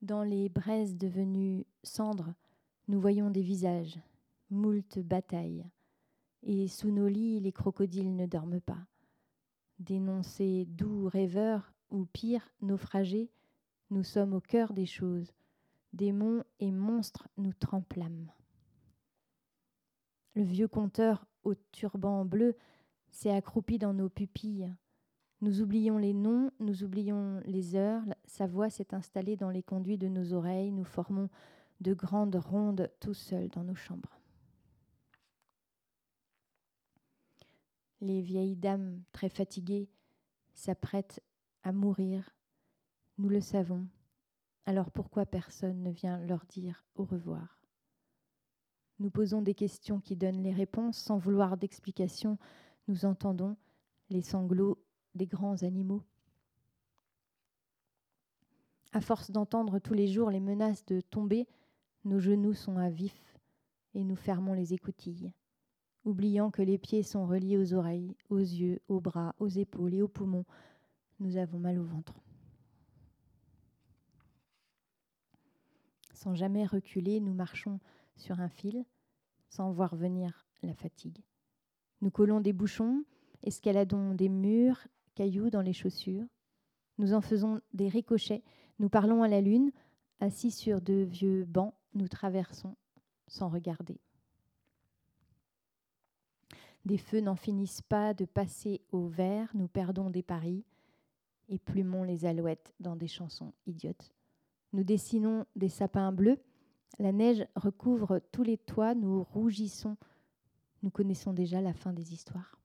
Dans 0.05 0.21
les 0.21 0.49
braises 0.49 0.95
devenues 0.95 1.65
cendres, 1.81 2.35
nous 2.87 3.01
voyons 3.01 3.31
des 3.31 3.41
visages, 3.41 3.99
moult 4.51 4.99
batailles, 4.99 5.65
et 6.43 6.67
sous 6.67 6.91
nos 6.91 7.07
lits, 7.07 7.39
les 7.39 7.51
crocodiles 7.51 8.15
ne 8.15 8.27
dorment 8.27 8.61
pas. 8.61 8.85
Dénoncés 9.79 10.65
doux 10.65 11.07
rêveurs, 11.07 11.73
ou 11.89 12.05
pire, 12.05 12.53
naufragés, 12.61 13.31
nous 13.89 14.03
sommes 14.03 14.35
au 14.35 14.41
cœur 14.41 14.73
des 14.73 14.85
choses. 14.85 15.33
Démons 15.91 16.43
et 16.59 16.69
monstres 16.69 17.27
nous 17.37 17.53
trempent 17.53 17.95
l'âme. 17.95 18.29
Le 20.35 20.43
vieux 20.43 20.67
conteur 20.67 21.25
au 21.43 21.55
turban 21.71 22.25
bleu 22.25 22.55
s'est 23.09 23.31
accroupi 23.31 23.79
dans 23.79 23.95
nos 23.95 24.09
pupilles. 24.09 24.71
Nous 25.41 25.61
oublions 25.61 25.97
les 25.97 26.13
noms, 26.13 26.49
nous 26.59 26.83
oublions 26.83 27.41
les 27.45 27.75
heures, 27.75 28.03
sa 28.25 28.47
voix 28.47 28.69
s'est 28.69 28.93
installée 28.93 29.35
dans 29.35 29.49
les 29.49 29.63
conduits 29.63 29.97
de 29.97 30.07
nos 30.07 30.33
oreilles, 30.33 30.71
nous 30.71 30.85
formons 30.85 31.29
de 31.81 31.93
grandes 31.93 32.35
rondes 32.35 32.89
tout 32.99 33.13
seuls 33.13 33.49
dans 33.49 33.63
nos 33.63 33.75
chambres. 33.75 34.19
Les 38.01 38.21
vieilles 38.21 38.55
dames, 38.55 39.03
très 39.11 39.29
fatiguées, 39.29 39.89
s'apprêtent 40.53 41.21
à 41.63 41.73
mourir. 41.73 42.29
Nous 43.17 43.29
le 43.29 43.41
savons. 43.41 43.87
Alors 44.65 44.89
pourquoi 44.89 45.25
personne 45.25 45.83
ne 45.83 45.91
vient 45.91 46.19
leur 46.25 46.45
dire 46.45 46.85
au 46.95 47.03
revoir? 47.03 47.61
Nous 48.99 49.09
posons 49.09 49.41
des 49.41 49.53
questions 49.53 49.99
qui 49.99 50.15
donnent 50.15 50.41
les 50.41 50.53
réponses 50.53 50.97
sans 50.97 51.17
vouloir 51.17 51.57
d'explication. 51.57 52.37
Nous 52.87 53.05
entendons 53.05 53.57
les 54.09 54.21
sanglots 54.21 54.79
des 55.15 55.25
grands 55.25 55.63
animaux. 55.63 56.03
À 58.91 59.01
force 59.01 59.31
d'entendre 59.31 59.79
tous 59.79 59.93
les 59.93 60.07
jours 60.07 60.29
les 60.29 60.39
menaces 60.39 60.85
de 60.85 61.01
tomber, 61.01 61.47
nos 62.05 62.19
genoux 62.19 62.53
sont 62.53 62.77
à 62.77 62.89
vif 62.89 63.37
et 63.93 64.03
nous 64.03 64.15
fermons 64.15 64.53
les 64.53 64.73
écoutilles, 64.73 65.31
oubliant 66.03 66.51
que 66.51 66.61
les 66.61 66.77
pieds 66.77 67.03
sont 67.03 67.25
reliés 67.25 67.57
aux 67.57 67.73
oreilles, 67.73 68.15
aux 68.29 68.39
yeux, 68.39 68.79
aux 68.87 68.99
bras, 68.99 69.35
aux 69.39 69.47
épaules 69.47 69.95
et 69.95 70.01
aux 70.01 70.07
poumons. 70.07 70.45
Nous 71.19 71.37
avons 71.37 71.59
mal 71.59 71.79
au 71.79 71.83
ventre. 71.83 72.13
Sans 76.13 76.35
jamais 76.35 76.65
reculer, 76.65 77.19
nous 77.19 77.33
marchons 77.33 77.79
sur 78.15 78.39
un 78.39 78.49
fil, 78.49 78.85
sans 79.49 79.71
voir 79.71 79.95
venir 79.95 80.45
la 80.63 80.73
fatigue. 80.73 81.21
Nous 82.01 82.11
collons 82.11 82.41
des 82.41 82.53
bouchons, 82.53 83.03
escaladons 83.43 84.13
des 84.13 84.29
murs, 84.29 84.87
cailloux 85.15 85.49
dans 85.49 85.61
les 85.61 85.73
chaussures. 85.73 86.25
Nous 86.97 87.13
en 87.13 87.21
faisons 87.21 87.61
des 87.73 87.89
ricochets, 87.89 88.43
nous 88.79 88.89
parlons 88.89 89.23
à 89.23 89.27
la 89.27 89.41
lune, 89.41 89.71
assis 90.19 90.51
sur 90.51 90.81
de 90.81 90.93
vieux 90.93 91.45
bancs, 91.45 91.73
nous 91.93 92.07
traversons 92.07 92.75
sans 93.27 93.49
regarder. 93.49 93.99
Des 96.85 96.97
feux 96.97 97.19
n'en 97.19 97.35
finissent 97.35 97.81
pas 97.81 98.13
de 98.13 98.25
passer 98.25 98.81
au 98.91 99.07
vert, 99.07 99.49
nous 99.55 99.67
perdons 99.67 100.11
des 100.11 100.21
paris 100.21 100.63
et 101.49 101.57
plumons 101.57 102.03
les 102.03 102.25
alouettes 102.25 102.73
dans 102.79 102.95
des 102.95 103.07
chansons 103.07 103.53
idiotes. 103.65 104.13
Nous 104.73 104.83
dessinons 104.83 105.45
des 105.55 105.69
sapins 105.69 106.11
bleus, 106.11 106.39
la 106.99 107.11
neige 107.11 107.45
recouvre 107.55 108.19
tous 108.31 108.43
les 108.43 108.57
toits, 108.57 108.93
nous 108.93 109.23
rougissons, 109.23 109.97
nous 110.83 110.89
connaissons 110.89 111.33
déjà 111.33 111.61
la 111.61 111.73
fin 111.73 111.91
des 111.91 112.13
histoires. 112.13 112.59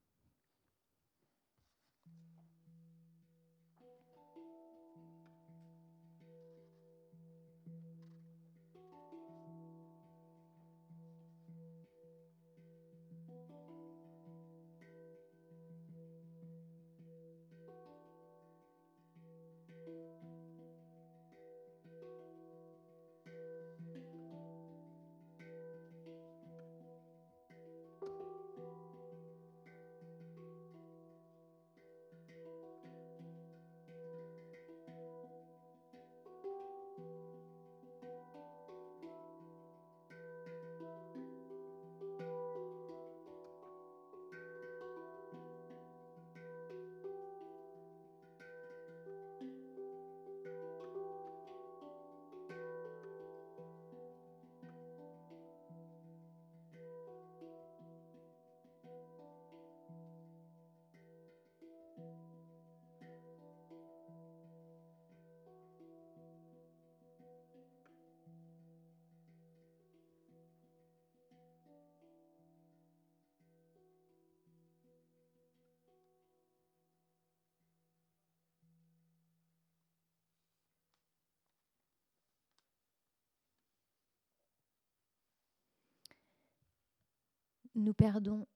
Nous 87.76 87.94
perdons 87.94 88.48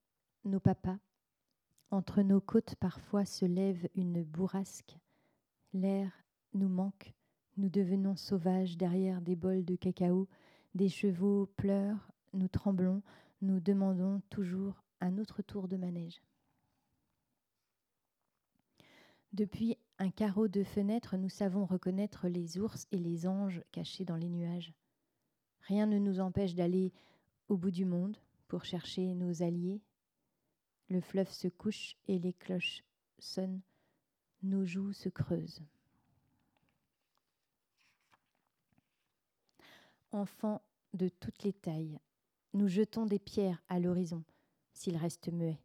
nos 0.45 0.59
papas. 0.59 0.99
Entre 1.91 2.23
nos 2.23 2.41
côtes 2.41 2.75
parfois 2.75 3.25
se 3.25 3.45
lève 3.45 3.89
une 3.95 4.25
bourrasque. 4.25 4.99
L'air 5.73 6.11
nous 6.53 6.69
manque. 6.69 7.15
Nous 7.57 7.69
devenons 7.69 8.17
sauvages 8.17 8.77
derrière 8.77 9.21
des 9.21 9.37
bols 9.37 9.65
de 9.65 9.77
cacao. 9.77 10.27
Des 10.75 10.89
chevaux 10.89 11.47
pleurent. 11.57 12.11
Nous 12.33 12.49
tremblons. 12.49 13.03
Nous 13.41 13.61
demandons 13.61 14.21
toujours 14.31 14.83
un 15.01 15.19
autre 15.19 15.43
tour 15.43 15.69
de 15.69 15.77
manège. 15.77 16.21
Depuis 19.33 19.77
un 19.99 20.11
carreau 20.11 20.49
de 20.49 20.65
fenêtre, 20.65 21.17
nous 21.17 21.29
savons 21.29 21.67
reconnaître 21.67 22.27
les 22.27 22.59
ours 22.59 22.89
et 22.91 22.99
les 22.99 23.29
anges 23.29 23.63
cachés 23.71 24.05
dans 24.05 24.17
les 24.17 24.29
nuages. 24.29 24.73
Rien 25.61 25.87
ne 25.87 25.99
nous 25.99 26.19
empêche 26.19 26.55
d'aller 26.55 26.93
au 27.49 27.57
bout 27.57 27.71
du 27.71 27.85
monde, 27.85 28.17
pour 28.49 28.65
chercher 28.65 29.15
nos 29.15 29.43
alliés. 29.43 29.81
Le 30.89 31.01
fleuve 31.01 31.31
se 31.31 31.49
couche 31.49 31.97
et 32.09 32.19
les 32.19 32.33
cloches 32.33 32.85
sonnent, 33.19 33.63
nos 34.43 34.65
joues 34.65 34.93
se 34.93 35.09
creusent. 35.09 35.63
Enfants 40.13 40.63
de 40.93 41.09
toutes 41.09 41.43
les 41.43 41.53
tailles, 41.53 41.99
nous 42.53 42.69
jetons 42.69 43.07
des 43.07 43.19
pierres 43.19 43.63
à 43.69 43.81
l'horizon, 43.81 44.23
s'il 44.73 44.97
reste 44.97 45.33
muet. 45.33 45.59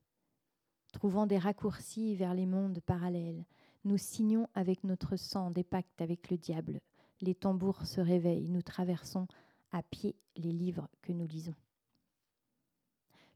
Trouvant 0.92 1.28
des 1.28 1.38
raccourcis 1.38 2.15
vers 2.15 2.34
les 2.34 2.48
mondes 2.48 2.80
parallèles, 2.80 3.46
nous 3.86 3.98
signons 3.98 4.48
avec 4.56 4.84
notre 4.84 5.15
sang 5.18 5.52
des 5.52 5.63
pactes 5.63 6.02
avec 6.02 6.32
le 6.32 6.38
diable. 6.38 6.82
Les 7.22 7.36
tambours 7.36 7.86
se 7.86 8.02
réveillent, 8.02 8.50
nous 8.50 8.63
traversons 8.63 9.28
à 9.72 9.84
pied 9.84 10.15
les 10.36 10.52
livres 10.52 10.89
que 11.02 11.12
nous 11.12 11.28
lisons. 11.28 11.56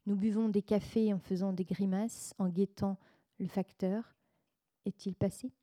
Nous 0.06 0.16
buvons 0.16 0.50
des 0.50 0.62
cafés 0.62 1.14
en 1.14 1.20
faisant 1.20 1.54
des 1.54 1.64
grimaces, 1.64 2.34
en 2.38 2.50
guettant 2.50 2.98
le 3.40 3.48
facteur. 3.48 4.16
Est-il 4.86 5.16
passé? 5.16 5.54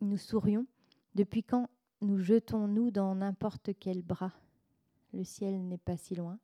Nous 0.00 0.16
sourions. 0.16 0.66
Depuis 1.14 1.42
quand 1.42 1.68
nous 2.00 2.18
jetons-nous 2.18 2.90
dans 2.90 3.14
n'importe 3.14 3.70
quel 3.78 4.02
bras? 4.02 4.32
Le 5.12 5.24
ciel 5.24 5.66
n'est 5.66 5.78
pas 5.78 5.96
si 5.96 6.14
loin. 6.14 6.38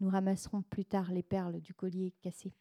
Nous 0.00 0.08
ramasserons 0.08 0.62
plus 0.62 0.84
tard 0.84 1.10
les 1.10 1.22
perles 1.22 1.60
du 1.60 1.74
collier 1.74 2.12
cassé. 2.20 2.52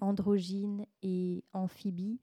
Androgyne 0.00 0.86
et 1.02 1.44
amphibie, 1.52 2.20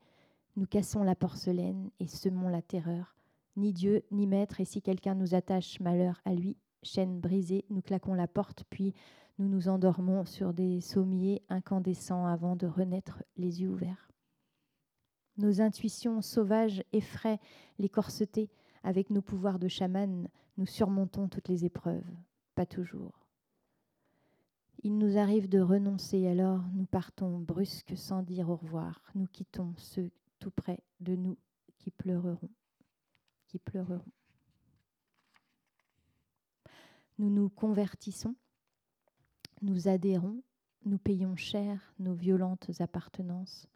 nous 0.55 0.65
cassons 0.65 1.03
la 1.03 1.15
porcelaine 1.15 1.91
et 1.99 2.07
semons 2.07 2.47
la 2.47 2.61
terreur. 2.61 3.15
Ni 3.55 3.73
Dieu, 3.73 4.03
ni 4.11 4.27
maître, 4.27 4.61
et 4.61 4.65
si 4.65 4.81
quelqu'un 4.81 5.15
nous 5.15 5.35
attache 5.35 5.79
malheur 5.79 6.21
à 6.25 6.33
lui, 6.33 6.57
chaîne 6.85 7.19
brisée, 7.19 7.65
nous 7.69 7.81
claquons 7.81 8.13
la 8.13 8.27
porte, 8.27 8.63
puis 8.69 8.93
nous 9.37 9.49
nous 9.49 9.67
endormons 9.67 10.25
sur 10.25 10.53
des 10.53 10.79
sommiers 10.81 11.41
incandescents 11.49 12.25
avant 12.25 12.55
de 12.55 12.67
renaître 12.67 13.23
les 13.35 13.61
yeux 13.61 13.69
ouverts. 13.69 14.09
Nos 15.37 15.59
intuitions 15.59 16.21
sauvages 16.21 16.83
effraient 16.93 17.39
les 17.77 17.89
corsetés. 17.89 18.49
Avec 18.83 19.09
nos 19.09 19.21
pouvoirs 19.21 19.59
de 19.59 19.67
chaman, 19.67 20.29
nous 20.57 20.65
surmontons 20.65 21.27
toutes 21.27 21.49
les 21.49 21.65
épreuves. 21.65 22.09
Pas 22.53 22.65
toujours. 22.65 23.27
Il 24.83 24.97
nous 24.97 25.17
arrive 25.17 25.49
de 25.49 25.59
renoncer, 25.59 26.27
alors 26.27 26.61
nous 26.73 26.85
partons 26.85 27.39
brusques 27.39 27.97
sans 27.97 28.21
dire 28.21 28.49
au 28.49 28.55
revoir. 28.55 29.01
Nous 29.15 29.25
quittons 29.25 29.73
ceux 29.77 30.11
tout 30.39 30.51
près 30.51 30.79
de 30.99 31.15
nous 31.15 31.37
qui 31.79 31.91
pleureront, 31.91 32.51
qui 33.47 33.59
pleureront 33.59 34.11
nous 37.17 37.29
nous 37.29 37.49
convertissons, 37.49 38.35
nous 39.61 39.87
adhérons, 39.87 40.41
nous 40.85 40.97
payons 40.97 41.35
cher 41.35 41.93
nos 41.99 42.13
violentes 42.13 42.69
appartenances. 42.79 43.67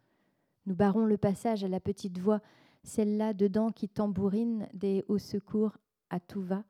Nous 0.66 0.74
barrons 0.74 1.06
le 1.06 1.16
passage 1.16 1.64
à 1.64 1.68
la 1.68 1.80
petite 1.80 2.18
voix, 2.18 2.40
celle-là 2.84 3.34
dedans 3.34 3.72
qui 3.72 3.88
tambourine 3.88 4.68
des 4.74 5.04
hauts 5.08 5.18
secours 5.18 5.76
à 6.10 6.20
tout 6.20 6.42
va. 6.42 6.64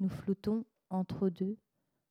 Nous 0.00 0.08
flottons 0.08 0.64
entre 0.90 1.28
deux, 1.28 1.56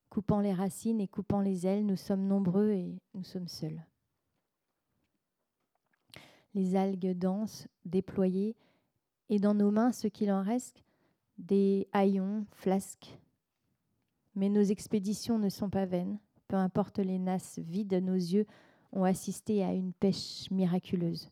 coupant 0.10 0.41
les 0.41 0.54
racines 0.54 1.02
et 1.02 1.08
coupant 1.08 1.41
les 1.41 1.65
ailes. 1.65 1.86
Nous 1.86 1.95
sommes 1.95 2.28
nombreux 2.28 2.71
et 2.71 3.00
nous 3.13 3.23
sommes 3.23 3.47
seuls. 3.47 3.86
Les 6.54 6.76
algues 6.76 7.17
dansent, 7.17 7.67
déployées, 7.86 8.56
et 9.30 9.39
dans 9.39 9.54
nos 9.54 9.71
mains, 9.71 9.91
ce 9.91 10.08
qu'il 10.08 10.32
en 10.32 10.41
reste, 10.41 10.84
des 11.38 11.88
haillons, 11.91 12.45
flasques, 12.52 13.19
Mais 14.38 14.50
nos 14.50 14.62
expéditions 14.62 15.39
ne 15.39 15.50
sont 15.50 15.71
pas 15.71 15.88
vaines. 15.88 16.19
Peu 16.47 16.58
importe 16.58 17.00
les 17.00 17.17
nasses 17.17 17.58
vides, 17.58 17.95
nos 17.95 18.13
yeux 18.13 18.45
ont 18.91 19.04
assisté 19.04 19.63
à 19.63 19.73
une 19.73 19.93
pêche 19.93 20.50
miraculeuse. 20.52 21.32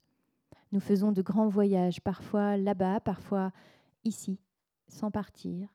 Nous 0.71 0.79
faisons 0.79 1.11
de 1.11 1.21
grands 1.21 1.47
voyages, 1.47 2.01
parfois 2.01 2.57
là-bas, 2.57 2.99
parfois 3.01 3.51
ici, 4.05 4.39
sans 4.87 5.11
partir. 5.11 5.69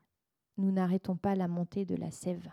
Nous 0.59 0.73
n'arrêtons 0.73 1.15
pas 1.15 1.37
la 1.37 1.47
montée 1.47 1.85
de 1.85 1.95
la 1.95 2.11
sève. 2.11 2.49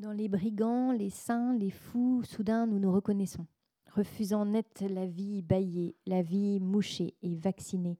Dans 0.00 0.12
les 0.12 0.28
brigands, 0.28 0.92
les 0.92 1.10
saints, 1.10 1.54
les 1.58 1.68
fous, 1.68 2.22
soudain 2.24 2.66
nous 2.66 2.78
nous 2.78 2.90
reconnaissons, 2.90 3.44
refusant 3.92 4.46
net 4.46 4.82
la 4.88 5.04
vie 5.04 5.42
baillée, 5.42 5.94
la 6.06 6.22
vie 6.22 6.58
mouchée 6.58 7.12
et 7.22 7.34
vaccinée. 7.34 7.98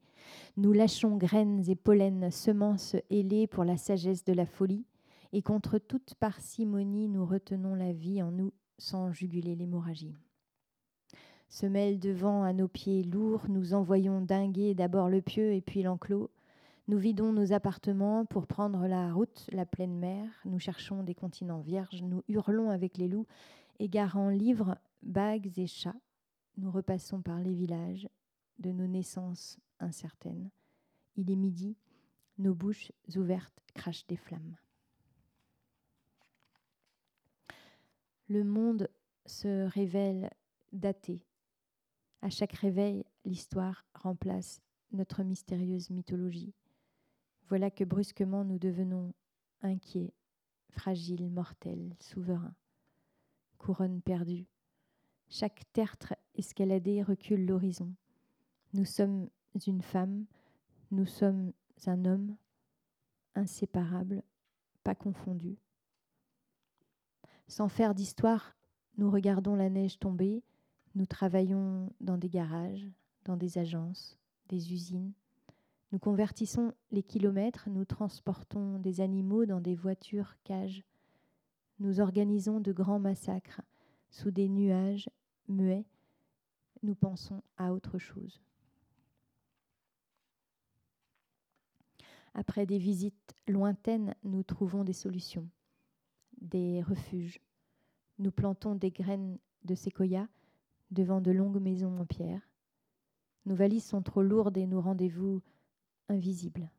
Nous 0.56 0.72
lâchons 0.72 1.18
graines 1.18 1.62
et 1.68 1.76
pollen, 1.76 2.30
semences 2.30 2.96
ailées 3.10 3.46
pour 3.46 3.64
la 3.64 3.76
sagesse 3.76 4.24
de 4.24 4.32
la 4.32 4.46
folie, 4.46 4.86
et 5.34 5.42
contre 5.42 5.76
toute 5.76 6.14
parcimonie 6.14 7.06
nous 7.06 7.26
retenons 7.26 7.74
la 7.74 7.92
vie 7.92 8.22
en 8.22 8.30
nous 8.30 8.54
sans 8.78 9.12
juguler 9.12 9.54
l'hémorragie. 9.54 10.16
Semelle 11.50 11.98
de 11.98 12.12
vent 12.12 12.44
à 12.44 12.54
nos 12.54 12.68
pieds 12.68 13.02
lourds, 13.02 13.44
nous 13.50 13.74
envoyons 13.74 14.22
dinguer 14.22 14.72
d'abord 14.72 15.10
le 15.10 15.20
pieu 15.20 15.52
et 15.52 15.60
puis 15.60 15.82
l'enclos, 15.82 16.30
nous 16.90 16.98
vidons 16.98 17.32
nos 17.32 17.52
appartements 17.52 18.24
pour 18.24 18.48
prendre 18.48 18.88
la 18.88 19.12
route, 19.12 19.46
la 19.52 19.64
pleine 19.64 19.96
mer. 19.96 20.28
Nous 20.44 20.58
cherchons 20.58 21.04
des 21.04 21.14
continents 21.14 21.60
vierges. 21.60 22.02
Nous 22.02 22.24
hurlons 22.26 22.68
avec 22.68 22.98
les 22.98 23.06
loups, 23.06 23.28
égarant 23.78 24.28
livres, 24.28 24.76
bagues 25.00 25.56
et 25.56 25.68
chats. 25.68 25.94
Nous 26.56 26.68
repassons 26.68 27.22
par 27.22 27.38
les 27.38 27.54
villages 27.54 28.08
de 28.58 28.72
nos 28.72 28.88
naissances 28.88 29.56
incertaines. 29.78 30.50
Il 31.14 31.30
est 31.30 31.36
midi. 31.36 31.76
Nos 32.38 32.54
bouches 32.54 32.90
ouvertes 33.14 33.60
crachent 33.72 34.08
des 34.08 34.16
flammes. 34.16 34.56
Le 38.26 38.42
monde 38.42 38.90
se 39.26 39.68
révèle 39.68 40.28
daté. 40.72 41.24
À 42.20 42.30
chaque 42.30 42.54
réveil, 42.54 43.04
l'histoire 43.24 43.86
remplace 43.94 44.60
notre 44.90 45.22
mystérieuse 45.22 45.88
mythologie. 45.90 46.52
Voilà 47.50 47.68
que 47.68 47.82
brusquement 47.82 48.44
nous 48.44 48.60
devenons 48.60 49.12
inquiets, 49.60 50.14
fragiles, 50.68 51.28
mortels, 51.28 51.96
souverains. 51.98 52.54
Couronne 53.58 54.00
perdue. 54.00 54.46
Chaque 55.28 55.64
tertre 55.72 56.14
escaladé 56.36 57.02
recule 57.02 57.44
l'horizon. 57.44 57.92
Nous 58.72 58.84
sommes 58.84 59.28
une 59.66 59.82
femme, 59.82 60.26
nous 60.92 61.06
sommes 61.06 61.52
un 61.86 62.04
homme, 62.04 62.36
inséparables, 63.34 64.22
pas 64.84 64.94
confondus. 64.94 65.58
Sans 67.48 67.68
faire 67.68 67.96
d'histoire, 67.96 68.54
nous 68.96 69.10
regardons 69.10 69.56
la 69.56 69.70
neige 69.70 69.98
tomber, 69.98 70.44
nous 70.94 71.06
travaillons 71.06 71.92
dans 72.00 72.16
des 72.16 72.30
garages, 72.30 72.88
dans 73.24 73.36
des 73.36 73.58
agences, 73.58 74.16
des 74.48 74.72
usines, 74.72 75.12
nous 75.92 75.98
convertissons 75.98 76.72
les 76.92 77.02
kilomètres, 77.02 77.68
nous 77.68 77.84
transportons 77.84 78.78
des 78.78 79.00
animaux 79.00 79.44
dans 79.44 79.60
des 79.60 79.74
voitures 79.74 80.36
cages. 80.44 80.84
Nous 81.80 82.00
organisons 82.00 82.60
de 82.60 82.72
grands 82.72 83.00
massacres 83.00 83.62
sous 84.10 84.30
des 84.30 84.48
nuages 84.48 85.10
muets. 85.48 85.86
Nous 86.82 86.94
pensons 86.94 87.42
à 87.56 87.72
autre 87.72 87.98
chose. 87.98 88.40
Après 92.34 92.66
des 92.66 92.78
visites 92.78 93.34
lointaines, 93.48 94.14
nous 94.22 94.44
trouvons 94.44 94.84
des 94.84 94.92
solutions, 94.92 95.48
des 96.40 96.82
refuges. 96.82 97.40
Nous 98.20 98.30
plantons 98.30 98.76
des 98.76 98.92
graines 98.92 99.38
de 99.64 99.74
séquoia 99.74 100.28
devant 100.92 101.20
de 101.20 101.32
longues 101.32 101.60
maisons 101.60 101.98
en 101.98 102.06
pierre. 102.06 102.48
Nos 103.46 103.56
valises 103.56 103.84
sont 103.84 104.02
trop 104.02 104.22
lourdes 104.22 104.56
et 104.56 104.66
nos 104.66 104.80
rendez-vous 104.80 105.42
invisible. 106.10 106.70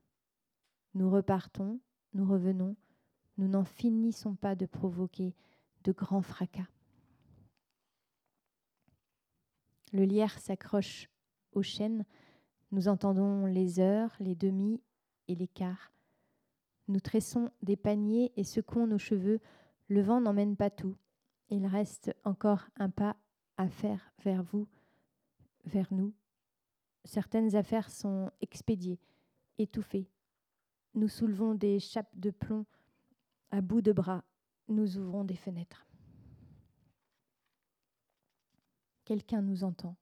Nous 0.94 1.10
repartons, 1.10 1.80
nous 2.14 2.26
revenons, 2.26 2.76
nous 3.38 3.48
n'en 3.48 3.64
finissons 3.64 4.36
pas 4.36 4.56
de 4.56 4.66
provoquer 4.66 5.34
de 5.84 5.92
grands 5.92 6.22
fracas. 6.22 6.68
Le 9.94 10.04
lierre 10.04 10.38
s'accroche 10.40 11.10
aux 11.54 11.64
chênes, 11.64 12.06
nous 12.72 12.88
entendons 12.88 13.46
les 13.46 13.80
heures, 13.80 14.16
les 14.20 14.36
demi 14.36 14.82
et 15.28 15.36
les 15.36 15.48
quarts. 15.48 15.92
Nous 16.88 17.00
tressons 17.00 17.52
des 17.62 17.76
paniers 17.76 18.32
et 18.36 18.44
secouons 18.44 18.88
nos 18.88 18.98
cheveux, 18.98 19.40
le 19.88 20.02
vent 20.02 20.22
n'emmène 20.22 20.56
pas 20.56 20.70
tout. 20.70 20.96
Il 21.50 21.66
reste 21.66 22.16
encore 22.24 22.68
un 22.78 22.90
pas 22.90 23.18
à 23.58 23.68
faire 23.68 24.14
vers 24.24 24.44
vous, 24.44 24.68
vers 25.66 25.92
nous. 25.92 26.14
Certaines 27.04 27.56
affaires 27.56 27.90
sont 27.90 28.32
expédiées, 28.42 29.00
étouffés. 29.58 30.10
Nous 30.93 31.08
soulevons 31.08 31.56
des 31.56 31.80
chapes 31.80 32.14
de 32.16 32.32
plomb 32.32 32.66
à 33.49 33.62
bout 33.62 33.82
de 33.82 33.91
bras. 33.91 34.24
Nous 34.68 34.97
ouvrons 34.97 35.24
des 35.24 35.36
fenêtres. 35.36 35.86
Quelqu'un 39.06 39.41
nous 39.41 39.64
entend, 39.64 39.97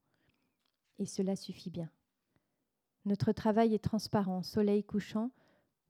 et 1.00 1.06
cela 1.06 1.36
suffit 1.36 1.72
bien. 1.72 1.90
Notre 3.06 3.32
travail 3.32 3.74
est 3.74 3.84
transparent, 3.84 4.44
soleil 4.44 4.84
couchant, 4.84 5.32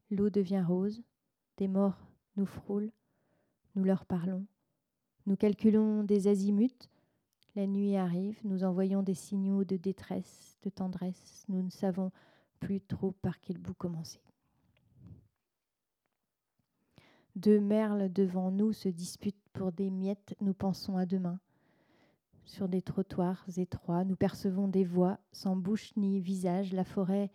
l'eau 0.10 0.30
devient 0.30 0.64
rose, 0.66 1.02
des 1.58 1.68
morts 1.68 2.00
nous 2.38 2.46
frôlent, 2.46 2.92
nous 3.76 3.84
leur 3.84 4.06
parlons, 4.06 4.46
nous 5.26 5.36
calculons 5.36 6.04
des 6.04 6.28
azimuts, 6.28 6.88
la 7.56 7.68
nuit 7.68 7.98
arrive, 7.98 8.40
nous 8.46 8.64
envoyons 8.64 9.04
des 9.04 9.16
signaux 9.16 9.64
de 9.64 9.76
détresse, 9.76 10.58
de 10.64 10.70
tendresse, 10.70 11.44
nous 11.50 11.62
ne 11.62 11.70
savons 11.70 12.12
plus 12.60 12.82
trop 12.82 13.12
par 13.12 13.40
quel 13.40 13.58
bout 13.58 13.74
commencer. 13.74 14.22
Deux 17.36 17.60
merles 17.60 18.12
devant 18.12 18.52
nous 18.52 18.74
se 18.74 18.90
disputent 18.90 19.48
pour 19.54 19.72
des 19.72 19.90
miettes, 19.90 20.36
nous 20.42 20.54
pensons 20.54 20.98
à 20.98 21.06
demain. 21.06 21.40
Sur 22.44 22.68
des 22.68 22.82
trottoirs 22.82 23.46
étroits, 23.58 24.04
nous 24.04 24.16
percevons 24.16 24.68
des 24.68 24.84
voix 24.84 25.20
sans 25.32 25.56
bouche 25.56 25.96
ni 25.96 26.20
visage, 26.20 26.74
la 26.74 26.84
forêt 26.84 27.32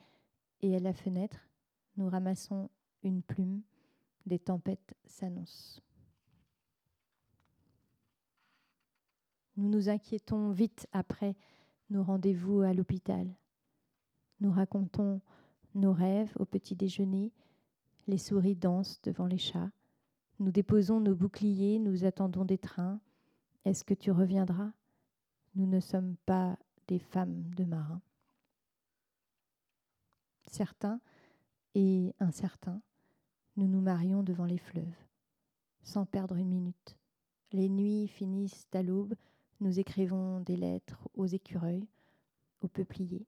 et 0.61 0.77
à 0.77 0.81
la 0.81 0.93
fenêtre, 0.93 1.49
nous 1.97 2.09
ramassons 2.09 2.69
une 3.03 3.23
plume, 3.23 3.63
des 4.27 4.39
tempêtes 4.39 4.95
s'annoncent. 5.05 5.81
Nous 9.57 9.69
nous 9.69 9.89
inquiétons 9.89 10.51
vite 10.51 10.89
après 10.93 11.37
nos 11.91 12.03
rendez-vous 12.03 12.63
à 12.63 12.75
l'hôpital. 12.75 13.29
Nous 14.45 14.53
racontons 14.53 15.23
nos 15.75 15.95
rêves 15.95 16.35
au 16.39 16.45
petit 16.45 16.77
déjeuner. 16.77 17.33
Les 18.07 18.19
souris 18.19 18.55
dansent 18.55 19.01
devant 19.01 19.25
les 19.25 19.39
chats. 19.39 19.71
Nous 20.39 20.51
déposons 20.51 21.01
nos 21.01 21.15
boucliers, 21.15 21.79
nous 21.79 22.05
attendons 22.05 22.45
des 22.45 22.59
trains. 22.59 23.01
Est-ce 23.65 23.85
que 23.85 23.95
tu 23.95 24.11
reviendras? 24.11 24.71
Nous 25.55 25.67
ne 25.67 25.81
sommes 25.81 26.17
pas 26.27 26.59
des 26.89 26.99
femmes 26.99 27.55
de 27.55 27.65
marins. 27.65 28.03
Certains 30.47 31.01
et 31.75 32.15
incertains, 32.21 32.83
nous 33.57 33.67
nous 33.67 33.81
marions 33.81 34.23
devant 34.23 34.45
les 34.45 34.59
fleuves, 34.59 35.07
sans 35.83 36.05
perdre 36.05 36.37
une 36.37 36.51
minute. 36.51 36.99
Les 37.53 37.71
nuits 37.71 38.09
finissent 38.09 38.69
à 38.75 38.83
l'aube, 38.83 39.15
nous 39.61 39.81
écrivons 39.81 40.41
des 40.41 40.59
lettres 40.59 41.09
aux 41.15 41.25
écureuils, 41.25 41.89
aux 42.61 42.69
peupliers. 42.69 43.27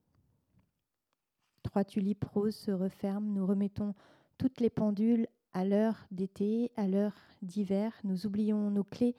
Trois 1.76 1.84
tulipes 1.84 2.24
roses 2.24 2.56
se 2.56 2.70
referment, 2.70 3.34
nous 3.34 3.44
remettons 3.44 3.94
toutes 4.38 4.60
les 4.60 4.70
pendules 4.70 5.26
à 5.52 5.62
l'heure 5.62 6.06
d'été, 6.10 6.72
à 6.74 6.88
l'heure 6.88 7.12
d'hiver, 7.42 7.92
nous 8.02 8.24
oublions 8.24 8.70
nos 8.70 8.82
clés, 8.82 9.14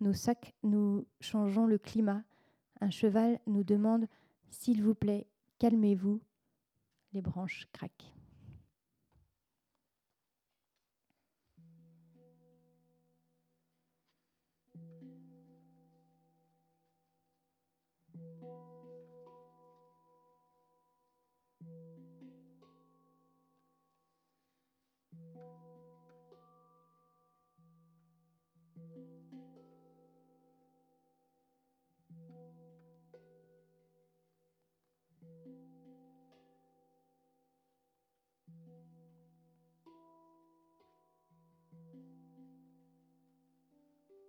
nos 0.00 0.12
sacs, 0.12 0.52
nous 0.64 1.06
changeons 1.20 1.68
le 1.68 1.78
climat. 1.78 2.24
Un 2.80 2.90
cheval 2.90 3.38
nous 3.46 3.62
demande 3.62 4.08
S'il 4.50 4.82
vous 4.82 4.96
plaît, 4.96 5.28
calmez-vous. 5.60 6.20
Les 7.12 7.22
branches 7.22 7.68
craquent. 7.72 8.12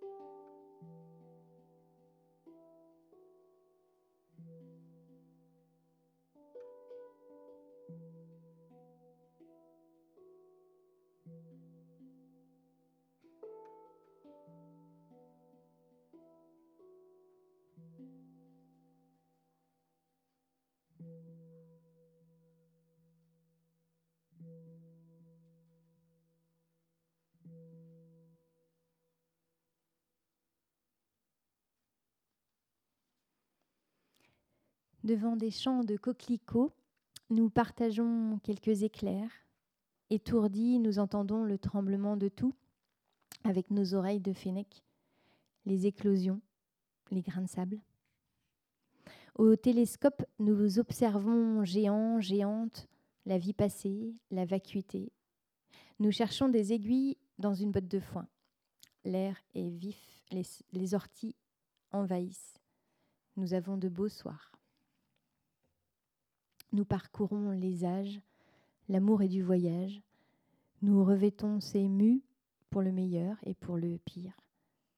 thank 0.02 0.10
mm 0.10 0.26
-hmm. 27.44 27.76
you 27.76 27.81
Devant 35.04 35.34
des 35.34 35.50
champs 35.50 35.82
de 35.82 35.96
coquelicots, 35.96 36.72
nous 37.28 37.50
partageons 37.50 38.38
quelques 38.44 38.84
éclairs. 38.84 39.32
Étourdis, 40.10 40.78
nous 40.78 41.00
entendons 41.00 41.42
le 41.44 41.58
tremblement 41.58 42.16
de 42.16 42.28
tout 42.28 42.54
avec 43.42 43.72
nos 43.72 43.94
oreilles 43.94 44.20
de 44.20 44.32
fennec, 44.32 44.84
les 45.66 45.86
éclosions, 45.86 46.40
les 47.10 47.22
grains 47.22 47.42
de 47.42 47.48
sable. 47.48 47.80
Au 49.34 49.56
télescope, 49.56 50.24
nous 50.38 50.78
observons 50.78 51.64
géants, 51.64 52.20
géantes, 52.20 52.86
la 53.26 53.38
vie 53.38 53.54
passée, 53.54 54.14
la 54.30 54.44
vacuité. 54.44 55.10
Nous 55.98 56.12
cherchons 56.12 56.48
des 56.48 56.72
aiguilles 56.72 57.16
dans 57.38 57.54
une 57.54 57.72
botte 57.72 57.88
de 57.88 57.98
foin. 57.98 58.28
L'air 59.04 59.36
est 59.54 59.68
vif, 59.68 60.22
les, 60.30 60.42
les 60.72 60.94
orties 60.94 61.34
envahissent. 61.90 62.60
Nous 63.36 63.54
avons 63.54 63.76
de 63.76 63.88
beaux 63.88 64.08
soirs. 64.08 64.52
Nous 66.72 66.84
parcourons 66.86 67.50
les 67.50 67.84
âges, 67.84 68.20
l'amour 68.88 69.22
et 69.22 69.28
du 69.28 69.42
voyage. 69.42 70.00
Nous 70.80 71.04
revêtons 71.04 71.60
ces 71.60 71.86
mues 71.86 72.22
pour 72.70 72.80
le 72.80 72.92
meilleur 72.92 73.36
et 73.42 73.54
pour 73.54 73.76
le 73.76 73.98
pire. 73.98 74.34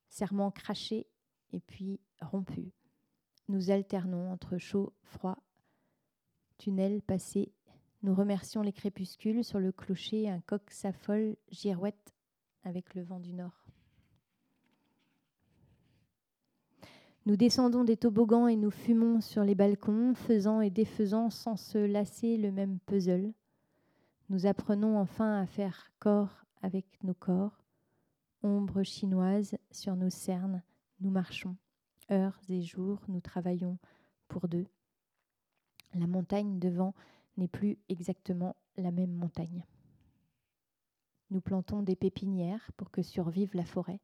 Serments 0.09 0.53
crachés 0.53 1.09
et 1.53 1.59
puis 1.59 2.01
rompus. 2.21 2.71
Nous 3.49 3.71
alternons 3.71 4.31
entre 4.31 4.57
chaud, 4.57 4.93
froid, 5.03 5.39
tunnel 6.59 7.03
passé. 7.03 7.53
Nous 8.03 8.15
remercions 8.15 8.63
les 8.63 8.73
crépuscules 8.73 9.43
sur 9.43 9.59
le 9.59 9.73
clocher. 9.73 10.31
Un 10.31 10.41
coq 10.41 10.71
s'affole, 10.71 11.37
girouette 11.51 12.15
avec 12.63 12.95
le 12.95 13.03
vent 13.03 13.19
du 13.19 13.33
nord. 13.33 13.64
Nous 17.27 17.37
descendons 17.37 17.85
des 17.85 17.97
toboggans 17.97 18.49
et 18.49 18.57
nous 18.57 18.71
fumons 18.71 19.23
sur 19.23 19.45
les 19.45 19.55
balcons, 19.55 20.15
faisant 20.15 20.61
et 20.61 20.69
défaisant 20.69 21.31
sans 21.31 21.57
se 21.57 21.79
lasser 21.79 22.37
le 22.37 22.53
même 22.53 22.79
puzzle. 22.81 23.33
Nous 24.29 24.45
apprenons 24.45 24.99
enfin 24.99 25.41
à 25.41 25.47
faire 25.47 25.91
corps 26.01 26.45
avec 26.61 26.85
nos 27.03 27.15
corps. 27.15 27.65
Ombre 28.43 28.83
chinoise 28.83 29.57
sur 29.71 29.97
nos 29.97 30.11
cernes, 30.11 30.63
nous 31.01 31.11
marchons. 31.11 31.57
Heures 32.11 32.39
et 32.51 32.61
jours, 32.61 33.01
nous 33.09 33.21
travaillons 33.21 33.79
pour 34.29 34.47
deux. 34.47 34.67
La 35.95 36.07
montagne 36.07 36.59
devant 36.59 36.93
n'est 37.39 37.49
plus 37.49 37.79
exactement 37.89 38.55
la 38.77 38.91
même 38.91 39.15
montagne. 39.15 39.65
Nous 41.31 41.41
plantons 41.41 41.83
des 41.83 41.97
pépinières 41.97 42.71
pour 42.77 42.91
que 42.91 43.01
survive 43.01 43.55
la 43.55 43.65
forêt. 43.65 44.01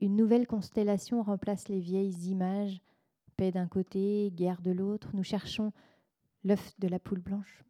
Une 0.00 0.16
nouvelle 0.16 0.46
constellation 0.46 1.22
remplace 1.22 1.68
les 1.68 1.80
vieilles 1.80 2.28
images, 2.28 2.80
paix 3.36 3.52
d'un 3.52 3.68
côté, 3.68 4.30
guerre 4.34 4.60
de 4.60 4.70
l'autre. 4.70 5.10
Nous 5.14 5.22
cherchons 5.22 5.72
l'œuf 6.44 6.74
de 6.78 6.88
la 6.88 6.98
poule 6.98 7.20
blanche 7.20 7.64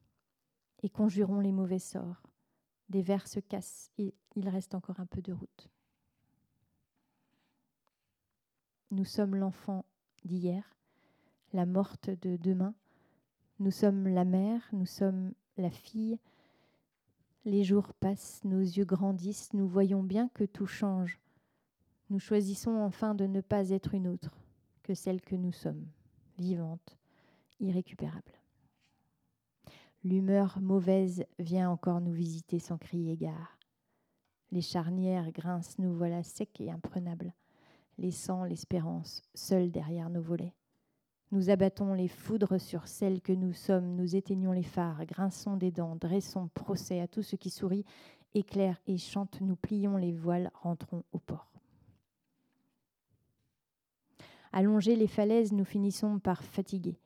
et 0.82 0.90
conjurons 0.90 1.40
les 1.40 1.52
mauvais 1.52 1.78
sorts. 1.78 2.22
Des 2.90 3.02
vers 3.02 3.26
se 3.26 3.40
cassent, 3.40 3.90
et 3.96 4.14
il 4.36 4.48
reste 4.48 4.74
encore 4.74 5.00
un 5.00 5.06
peu 5.06 5.22
de 5.22 5.32
route. 5.32 5.70
Nous 8.90 9.06
sommes 9.06 9.34
l'enfant 9.34 9.86
d'hier, 10.24 10.76
la 11.54 11.64
morte 11.64 12.10
de 12.10 12.36
demain. 12.36 12.74
Nous 13.60 13.70
sommes 13.70 14.08
la 14.08 14.26
mère, 14.26 14.68
nous 14.72 14.86
sommes 14.86 15.32
la 15.56 15.70
fille. 15.70 16.18
Les 17.46 17.64
jours 17.64 17.94
passent, 17.94 18.44
nos 18.44 18.60
yeux 18.60 18.84
grandissent, 18.84 19.54
nous 19.54 19.66
voyons 19.66 20.02
bien 20.02 20.28
que 20.34 20.44
tout 20.44 20.66
change. 20.66 21.18
Nous 22.14 22.20
choisissons 22.20 22.76
enfin 22.76 23.12
de 23.16 23.26
ne 23.26 23.40
pas 23.40 23.70
être 23.70 23.92
une 23.92 24.06
autre 24.06 24.38
que 24.84 24.94
celle 24.94 25.20
que 25.20 25.34
nous 25.34 25.50
sommes, 25.50 25.84
vivante, 26.38 26.96
irrécupérable. 27.58 28.38
L'humeur 30.04 30.60
mauvaise 30.60 31.24
vient 31.40 31.68
encore 31.68 32.00
nous 32.00 32.12
visiter 32.12 32.60
sans 32.60 32.78
crier 32.78 33.16
gare. 33.16 33.58
Les 34.52 34.60
charnières 34.60 35.32
grincent, 35.32 35.74
nous 35.80 35.92
voilà 35.92 36.22
secs 36.22 36.60
et 36.60 36.70
imprenables, 36.70 37.34
laissant 37.98 38.44
l'espérance 38.44 39.20
seule 39.34 39.72
derrière 39.72 40.08
nos 40.08 40.22
volets. 40.22 40.54
Nous 41.32 41.50
abattons 41.50 41.94
les 41.94 42.06
foudres 42.06 42.60
sur 42.60 42.86
celles 42.86 43.22
que 43.22 43.32
nous 43.32 43.54
sommes, 43.54 43.96
nous 43.96 44.14
éteignons 44.14 44.52
les 44.52 44.62
phares, 44.62 45.04
grinçons 45.04 45.56
des 45.56 45.72
dents, 45.72 45.96
dressons 45.96 46.46
procès 46.54 47.00
à 47.00 47.08
tout 47.08 47.24
ce 47.24 47.34
qui 47.34 47.50
sourit, 47.50 47.84
éclaire 48.34 48.80
et 48.86 48.98
chante, 48.98 49.40
nous 49.40 49.56
plions 49.56 49.96
les 49.96 50.12
voiles, 50.12 50.52
rentrons 50.62 51.02
au 51.10 51.18
port. 51.18 51.53
Allongés 54.56 54.94
les 54.94 55.08
falaises, 55.08 55.52
nous 55.52 55.64
finissons 55.64 56.20
par 56.20 56.44
fatiguer. 56.44 56.96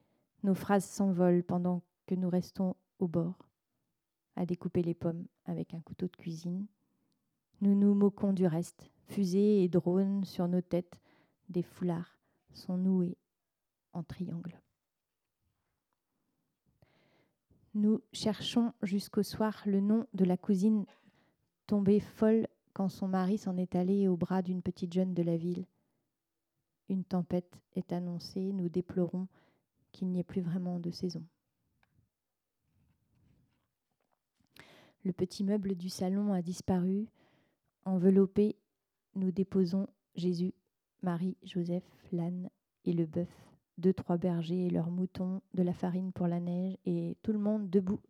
Nos 0.42 0.52
phrases 0.52 0.84
s'envolent 0.84 1.42
pendant 1.42 1.82
que 2.06 2.14
nous 2.14 2.28
restons 2.28 2.76
au 2.98 3.08
bord, 3.08 3.48
à 4.36 4.44
découper 4.44 4.82
les 4.82 4.92
pommes 4.92 5.24
avec 5.46 5.72
un 5.72 5.80
couteau 5.80 6.08
de 6.08 6.16
cuisine. 6.16 6.66
Nous 7.62 7.74
nous 7.74 7.94
moquons 7.94 8.34
du 8.34 8.46
reste. 8.46 8.90
Fusées 9.06 9.62
et 9.62 9.68
drones 9.70 10.24
sur 10.24 10.46
nos 10.46 10.60
têtes, 10.60 11.00
des 11.48 11.62
foulards 11.62 12.18
sont 12.52 12.76
noués 12.76 13.16
en 13.94 14.02
triangle. 14.02 14.60
Nous 17.72 18.02
cherchons 18.12 18.74
jusqu'au 18.82 19.22
soir 19.22 19.62
le 19.64 19.80
nom 19.80 20.06
de 20.12 20.26
la 20.26 20.36
cousine 20.36 20.84
tombée 21.66 22.00
folle 22.00 22.46
quand 22.74 22.90
son 22.90 23.08
mari 23.08 23.38
s'en 23.38 23.56
est 23.56 23.74
allé 23.74 24.06
au 24.06 24.18
bras 24.18 24.42
d'une 24.42 24.60
petite 24.60 24.92
jeune 24.92 25.14
de 25.14 25.22
la 25.22 25.38
ville 25.38 25.64
une 26.88 27.04
tempête 27.04 27.58
est 27.74 27.92
annoncée, 27.92 28.52
nous 28.52 28.68
déplorons 28.68 29.28
qu'il 29.92 30.08
n'y 30.08 30.20
ait 30.20 30.24
plus 30.24 30.40
vraiment 30.40 30.78
de 30.78 30.90
saison. 30.90 31.22
Le 35.04 35.12
petit 35.12 35.44
meuble 35.44 35.74
du 35.74 35.88
salon 35.88 36.32
a 36.32 36.42
disparu. 36.42 37.06
Enveloppé, 37.84 38.56
nous 39.14 39.30
déposons 39.30 39.86
Jésus, 40.14 40.52
Marie, 41.02 41.36
Joseph, 41.42 41.84
l'âne 42.12 42.50
et 42.84 42.92
le 42.92 43.06
bœuf, 43.06 43.28
deux, 43.78 43.94
trois 43.94 44.18
bergers 44.18 44.66
et 44.66 44.70
leurs 44.70 44.90
moutons, 44.90 45.40
de 45.54 45.62
la 45.62 45.72
farine 45.72 46.12
pour 46.12 46.26
la 46.26 46.40
neige 46.40 46.76
et 46.84 47.16
tout 47.22 47.32
le 47.32 47.38
monde 47.38 47.70
debout 47.70 48.00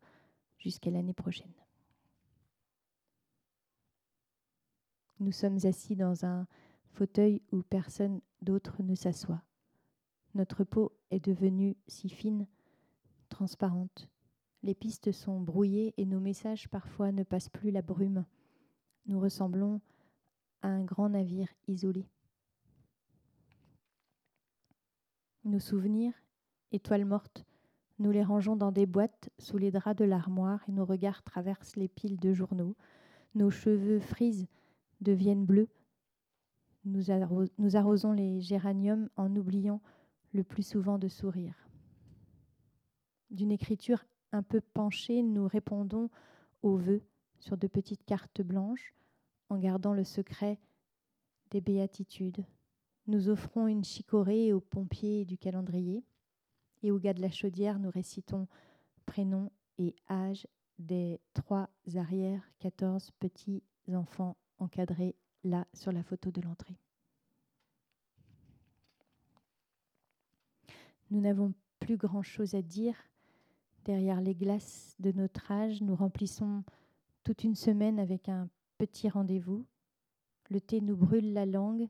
jusqu'à 0.59 0.91
l'année 0.91 1.13
prochaine. 1.15 1.53
Nous 5.21 5.33
sommes 5.33 5.59
assis 5.65 5.97
dans 5.97 6.25
un 6.25 6.47
fauteuil 6.93 7.43
où 7.53 7.63
personne 7.63 8.21
d'autre 8.43 8.83
ne 8.83 8.95
s'assoit. 8.95 9.43
Notre 10.35 10.65
peau 10.65 10.93
est 11.11 11.25
devenue 11.25 11.77
si 11.87 12.09
fine, 12.09 12.47
transparente. 13.29 14.09
Les 14.63 14.75
pistes 14.75 15.13
sont 15.13 15.41
brouillées 15.41 15.95
et 15.97 16.05
nos 16.05 16.21
messages 16.21 16.69
parfois 16.69 17.13
ne 17.13 17.23
passent 17.23 17.49
plus 17.49 17.71
la 17.71 17.83
brume. 17.83 18.25
Nous 19.07 19.21
ressemblons 19.21 19.81
à 20.63 20.69
un 20.69 20.85
grand 20.85 21.09
navire 21.09 21.49
isolé. 21.67 22.09
Nos 25.45 25.61
souvenirs, 25.61 26.13
étoiles 26.73 27.05
mortes, 27.05 27.45
nous 27.99 28.11
les 28.11 28.23
rangeons 28.23 28.55
dans 28.55 28.71
des 28.71 28.87
boîtes 28.87 29.31
sous 29.39 29.59
les 29.59 29.71
draps 29.73 29.99
de 29.99 30.05
l'armoire 30.05 30.61
et 30.69 30.73
nos 30.73 30.85
regards 30.85 31.23
traversent 31.23 31.77
les 31.77 31.89
piles 31.89 32.19
de 32.19 32.33
journaux. 32.33 32.77
Nos 33.35 33.51
cheveux 33.51 33.99
frisent, 33.99 34.47
deviennent 35.01 35.45
bleus. 35.45 35.69
Nous, 36.89 37.77
arrosons 37.77 38.13
les 38.13 38.41
géraniums 38.41 39.11
en 39.17 39.35
oubliant 39.37 39.83
le 40.33 40.43
plus 40.43 40.67
souvent 40.67 40.99
de 40.99 41.09
sourire. 41.09 41.69
D'une 43.31 43.53
écriture 43.53 44.05
un 44.33 44.43
peu 44.43 44.61
penchée, 44.61 45.23
nous 45.23 45.47
répondons 45.47 46.09
aux 46.63 46.77
vœux 46.77 47.03
sur 47.41 47.59
de 47.59 47.67
petites 47.67 48.05
cartes 48.05 48.41
blanches 48.41 48.95
en 49.51 49.59
gardant 49.59 49.93
le 49.93 50.05
secret 50.05 50.59
des 51.51 51.61
béatitudes. 51.61 52.45
Nous 53.07 53.29
offrons 53.29 53.67
une 53.67 53.85
chicorée 53.85 54.53
aux 54.53 54.61
pompiers 54.61 55.25
du 55.25 55.37
calendrier 55.37 56.05
et 56.83 56.91
au 56.91 56.99
gars 56.99 57.15
de 57.15 57.21
la 57.21 57.31
chaudière, 57.31 57.79
nous 57.79 57.91
récitons 57.91 58.49
prénom 59.05 59.51
et 59.79 59.95
âge 60.09 60.47
des 60.79 61.21
trois 61.35 61.69
arrières, 61.97 62.51
quatorze 62.59 63.11
petits 63.19 63.63
enfants 63.93 64.37
encadrés 64.59 65.17
là 65.45 65.67
sur 65.75 65.93
la 65.93 66.03
photo 66.03 66.31
de 66.31 66.41
l'entrée. 66.41 66.79
Nous 71.11 71.21
n'avons 71.21 71.55
plus 71.81 71.97
grand-chose 71.97 72.55
à 72.55 72.63
dire. 72.63 72.95
Derrière 73.85 74.21
les 74.21 74.35
glaces 74.35 74.95
de 74.99 75.13
notre 75.13 75.51
âge, 75.51 75.81
nous 75.81 75.97
remplissons 75.97 76.63
toute 77.25 77.45
une 77.45 77.55
semaine 77.55 77.99
avec 77.99 78.29
un 78.29 78.49
petit 78.77 79.09
rendez-vous. 79.09 79.65
Le 80.51 80.61
thé 80.61 80.81
nous 80.81 80.97
brûle 80.97 81.33
la 81.33 81.47
langue. 81.47 81.89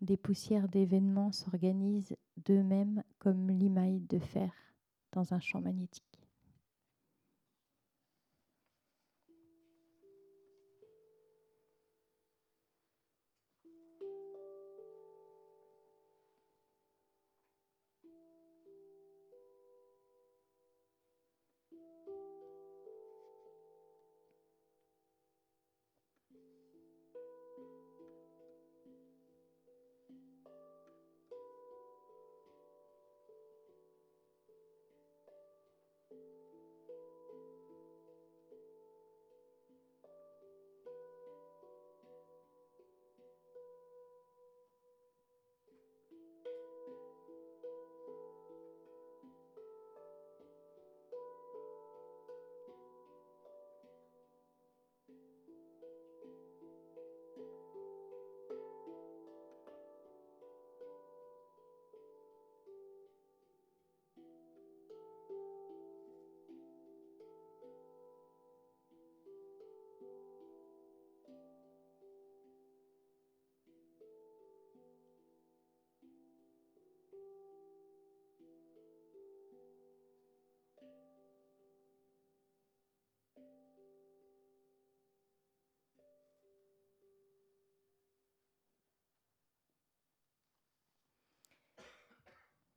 Des 0.00 0.16
poussières 0.16 0.68
d'événements 0.68 1.32
s'organisent 1.32 2.16
d'eux-mêmes 2.36 3.02
comme 3.18 3.50
l'imaille 3.50 4.00
de 4.00 4.18
fer 4.18 4.52
dans 5.12 5.32
un 5.32 5.40
champ 5.40 5.60
magnétique. 5.60 6.15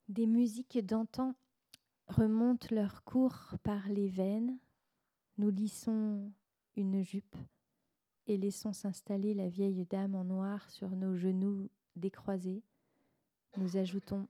Des 0.09 0.25
musiques 0.25 0.83
d'antan 0.83 1.35
remontent 2.07 2.73
leur 2.73 3.03
cours 3.03 3.53
par 3.61 3.87
les 3.89 4.09
veines. 4.09 4.57
Nous 5.37 5.51
lissons 5.51 6.31
une 6.75 7.03
jupe 7.03 7.35
et 8.25 8.35
laissons 8.35 8.73
s'installer 8.73 9.35
la 9.35 9.49
vieille 9.49 9.85
dame 9.85 10.15
en 10.15 10.23
noir 10.23 10.67
sur 10.71 10.89
nos 10.89 11.15
genoux 11.15 11.69
décroisés. 11.95 12.63
Nous 13.57 13.77
ajoutons 13.77 14.27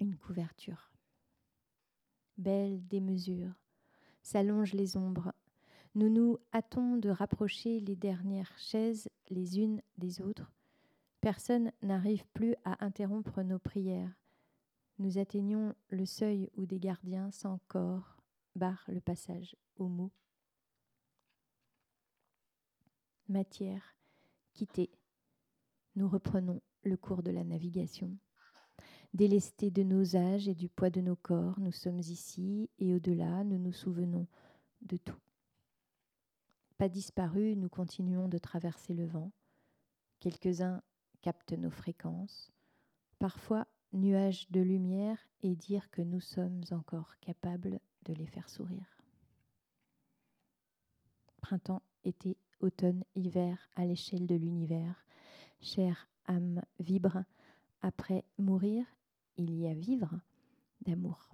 une 0.00 0.16
couverture. 0.16 0.90
Belle 2.38 2.80
démesure, 2.86 3.52
s'allongent 4.22 4.72
les 4.72 4.96
ombres. 4.96 5.34
Nous 5.94 6.08
nous 6.08 6.38
hâtons 6.54 6.96
de 6.96 7.10
rapprocher 7.10 7.80
les 7.80 7.96
dernières 7.96 8.56
chaises 8.56 9.10
les 9.28 9.58
unes 9.58 9.82
des 9.98 10.22
autres. 10.22 10.50
Personne 11.20 11.70
n'arrive 11.82 12.24
plus 12.32 12.54
à 12.64 12.82
interrompre 12.82 13.42
nos 13.42 13.58
prières 13.58 14.16
nous 14.98 15.18
atteignons 15.18 15.74
le 15.90 16.06
seuil 16.06 16.50
où 16.56 16.66
des 16.66 16.78
gardiens 16.78 17.30
sans 17.30 17.58
corps 17.68 18.16
barrent 18.54 18.84
le 18.88 19.00
passage 19.00 19.56
aux 19.76 19.88
mots. 19.88 20.12
Matière, 23.28 23.96
quittée, 24.52 24.90
nous 25.96 26.08
reprenons 26.08 26.62
le 26.84 26.96
cours 26.96 27.22
de 27.22 27.30
la 27.30 27.44
navigation. 27.44 28.16
Délestés 29.14 29.70
de 29.70 29.82
nos 29.82 30.16
âges 30.16 30.48
et 30.48 30.54
du 30.54 30.68
poids 30.68 30.90
de 30.90 31.00
nos 31.00 31.16
corps, 31.16 31.58
nous 31.58 31.72
sommes 31.72 32.00
ici 32.00 32.70
et 32.78 32.94
au-delà, 32.94 33.44
nous 33.44 33.58
nous 33.58 33.72
souvenons 33.72 34.26
de 34.82 34.96
tout. 34.96 35.18
Pas 36.78 36.88
disparus, 36.88 37.56
nous 37.56 37.70
continuons 37.70 38.28
de 38.28 38.38
traverser 38.38 38.92
le 38.94 39.06
vent. 39.06 39.32
Quelques-uns 40.20 40.82
captent 41.22 41.54
nos 41.54 41.70
fréquences. 41.70 42.52
Parfois, 43.18 43.66
nuages 43.96 44.46
de 44.50 44.60
lumière 44.60 45.18
et 45.42 45.56
dire 45.56 45.90
que 45.90 46.02
nous 46.02 46.20
sommes 46.20 46.62
encore 46.70 47.18
capables 47.20 47.80
de 48.04 48.14
les 48.14 48.26
faire 48.26 48.48
sourire. 48.48 49.02
Printemps, 51.40 51.82
été, 52.04 52.36
automne, 52.60 53.04
hiver 53.14 53.58
à 53.74 53.84
l'échelle 53.84 54.26
de 54.26 54.34
l'univers, 54.34 55.04
chère 55.60 56.08
âme 56.26 56.62
vibre, 56.80 57.24
après 57.82 58.24
mourir, 58.38 58.84
il 59.36 59.54
y 59.54 59.66
a 59.66 59.74
vivre 59.74 60.20
d'amour. 60.82 61.28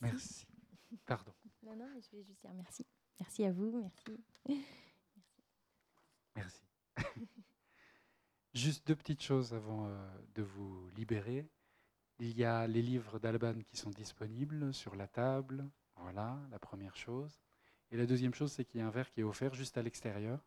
Merci. 0.00 0.46
Merci. 0.90 1.02
Pardon. 1.06 1.32
Non, 1.62 1.76
non, 1.76 1.88
mais 1.94 2.00
je 2.00 2.16
vais 2.16 2.22
juste 2.24 2.40
dire 2.40 2.52
merci. 2.54 2.86
Merci 3.20 3.44
à 3.44 3.52
vous, 3.52 3.70
merci. 3.78 4.24
Merci. 6.34 6.62
Juste 8.54 8.86
deux 8.86 8.96
petites 8.96 9.22
choses 9.22 9.54
avant 9.54 9.86
euh, 9.86 10.08
de 10.34 10.42
vous 10.42 10.90
libérer. 10.90 11.48
Il 12.18 12.36
y 12.36 12.44
a 12.44 12.66
les 12.66 12.82
livres 12.82 13.18
d'Alban 13.18 13.60
qui 13.66 13.76
sont 13.76 13.90
disponibles 13.90 14.74
sur 14.74 14.94
la 14.94 15.08
table. 15.08 15.70
Voilà, 15.96 16.38
la 16.50 16.58
première 16.58 16.96
chose. 16.96 17.40
Et 17.90 17.96
la 17.96 18.06
deuxième 18.06 18.34
chose, 18.34 18.52
c'est 18.52 18.64
qu'il 18.64 18.80
y 18.80 18.82
a 18.82 18.86
un 18.86 18.90
verre 18.90 19.10
qui 19.10 19.20
est 19.20 19.24
offert 19.24 19.54
juste 19.54 19.78
à 19.78 19.82
l'extérieur. 19.82 20.44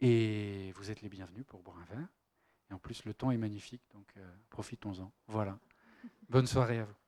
Et 0.00 0.72
vous 0.72 0.90
êtes 0.90 1.02
les 1.02 1.08
bienvenus 1.08 1.44
pour 1.46 1.62
boire 1.62 1.78
un 1.78 1.84
verre. 1.84 2.08
Et 2.70 2.74
en 2.74 2.78
plus, 2.78 3.04
le 3.04 3.14
temps 3.14 3.30
est 3.30 3.38
magnifique, 3.38 3.82
donc 3.92 4.06
euh, 4.16 4.36
profitons-en. 4.48 5.12
Voilà. 5.26 5.58
Bonne 6.28 6.46
soirée 6.46 6.78
à 6.78 6.84
vous. 6.84 6.99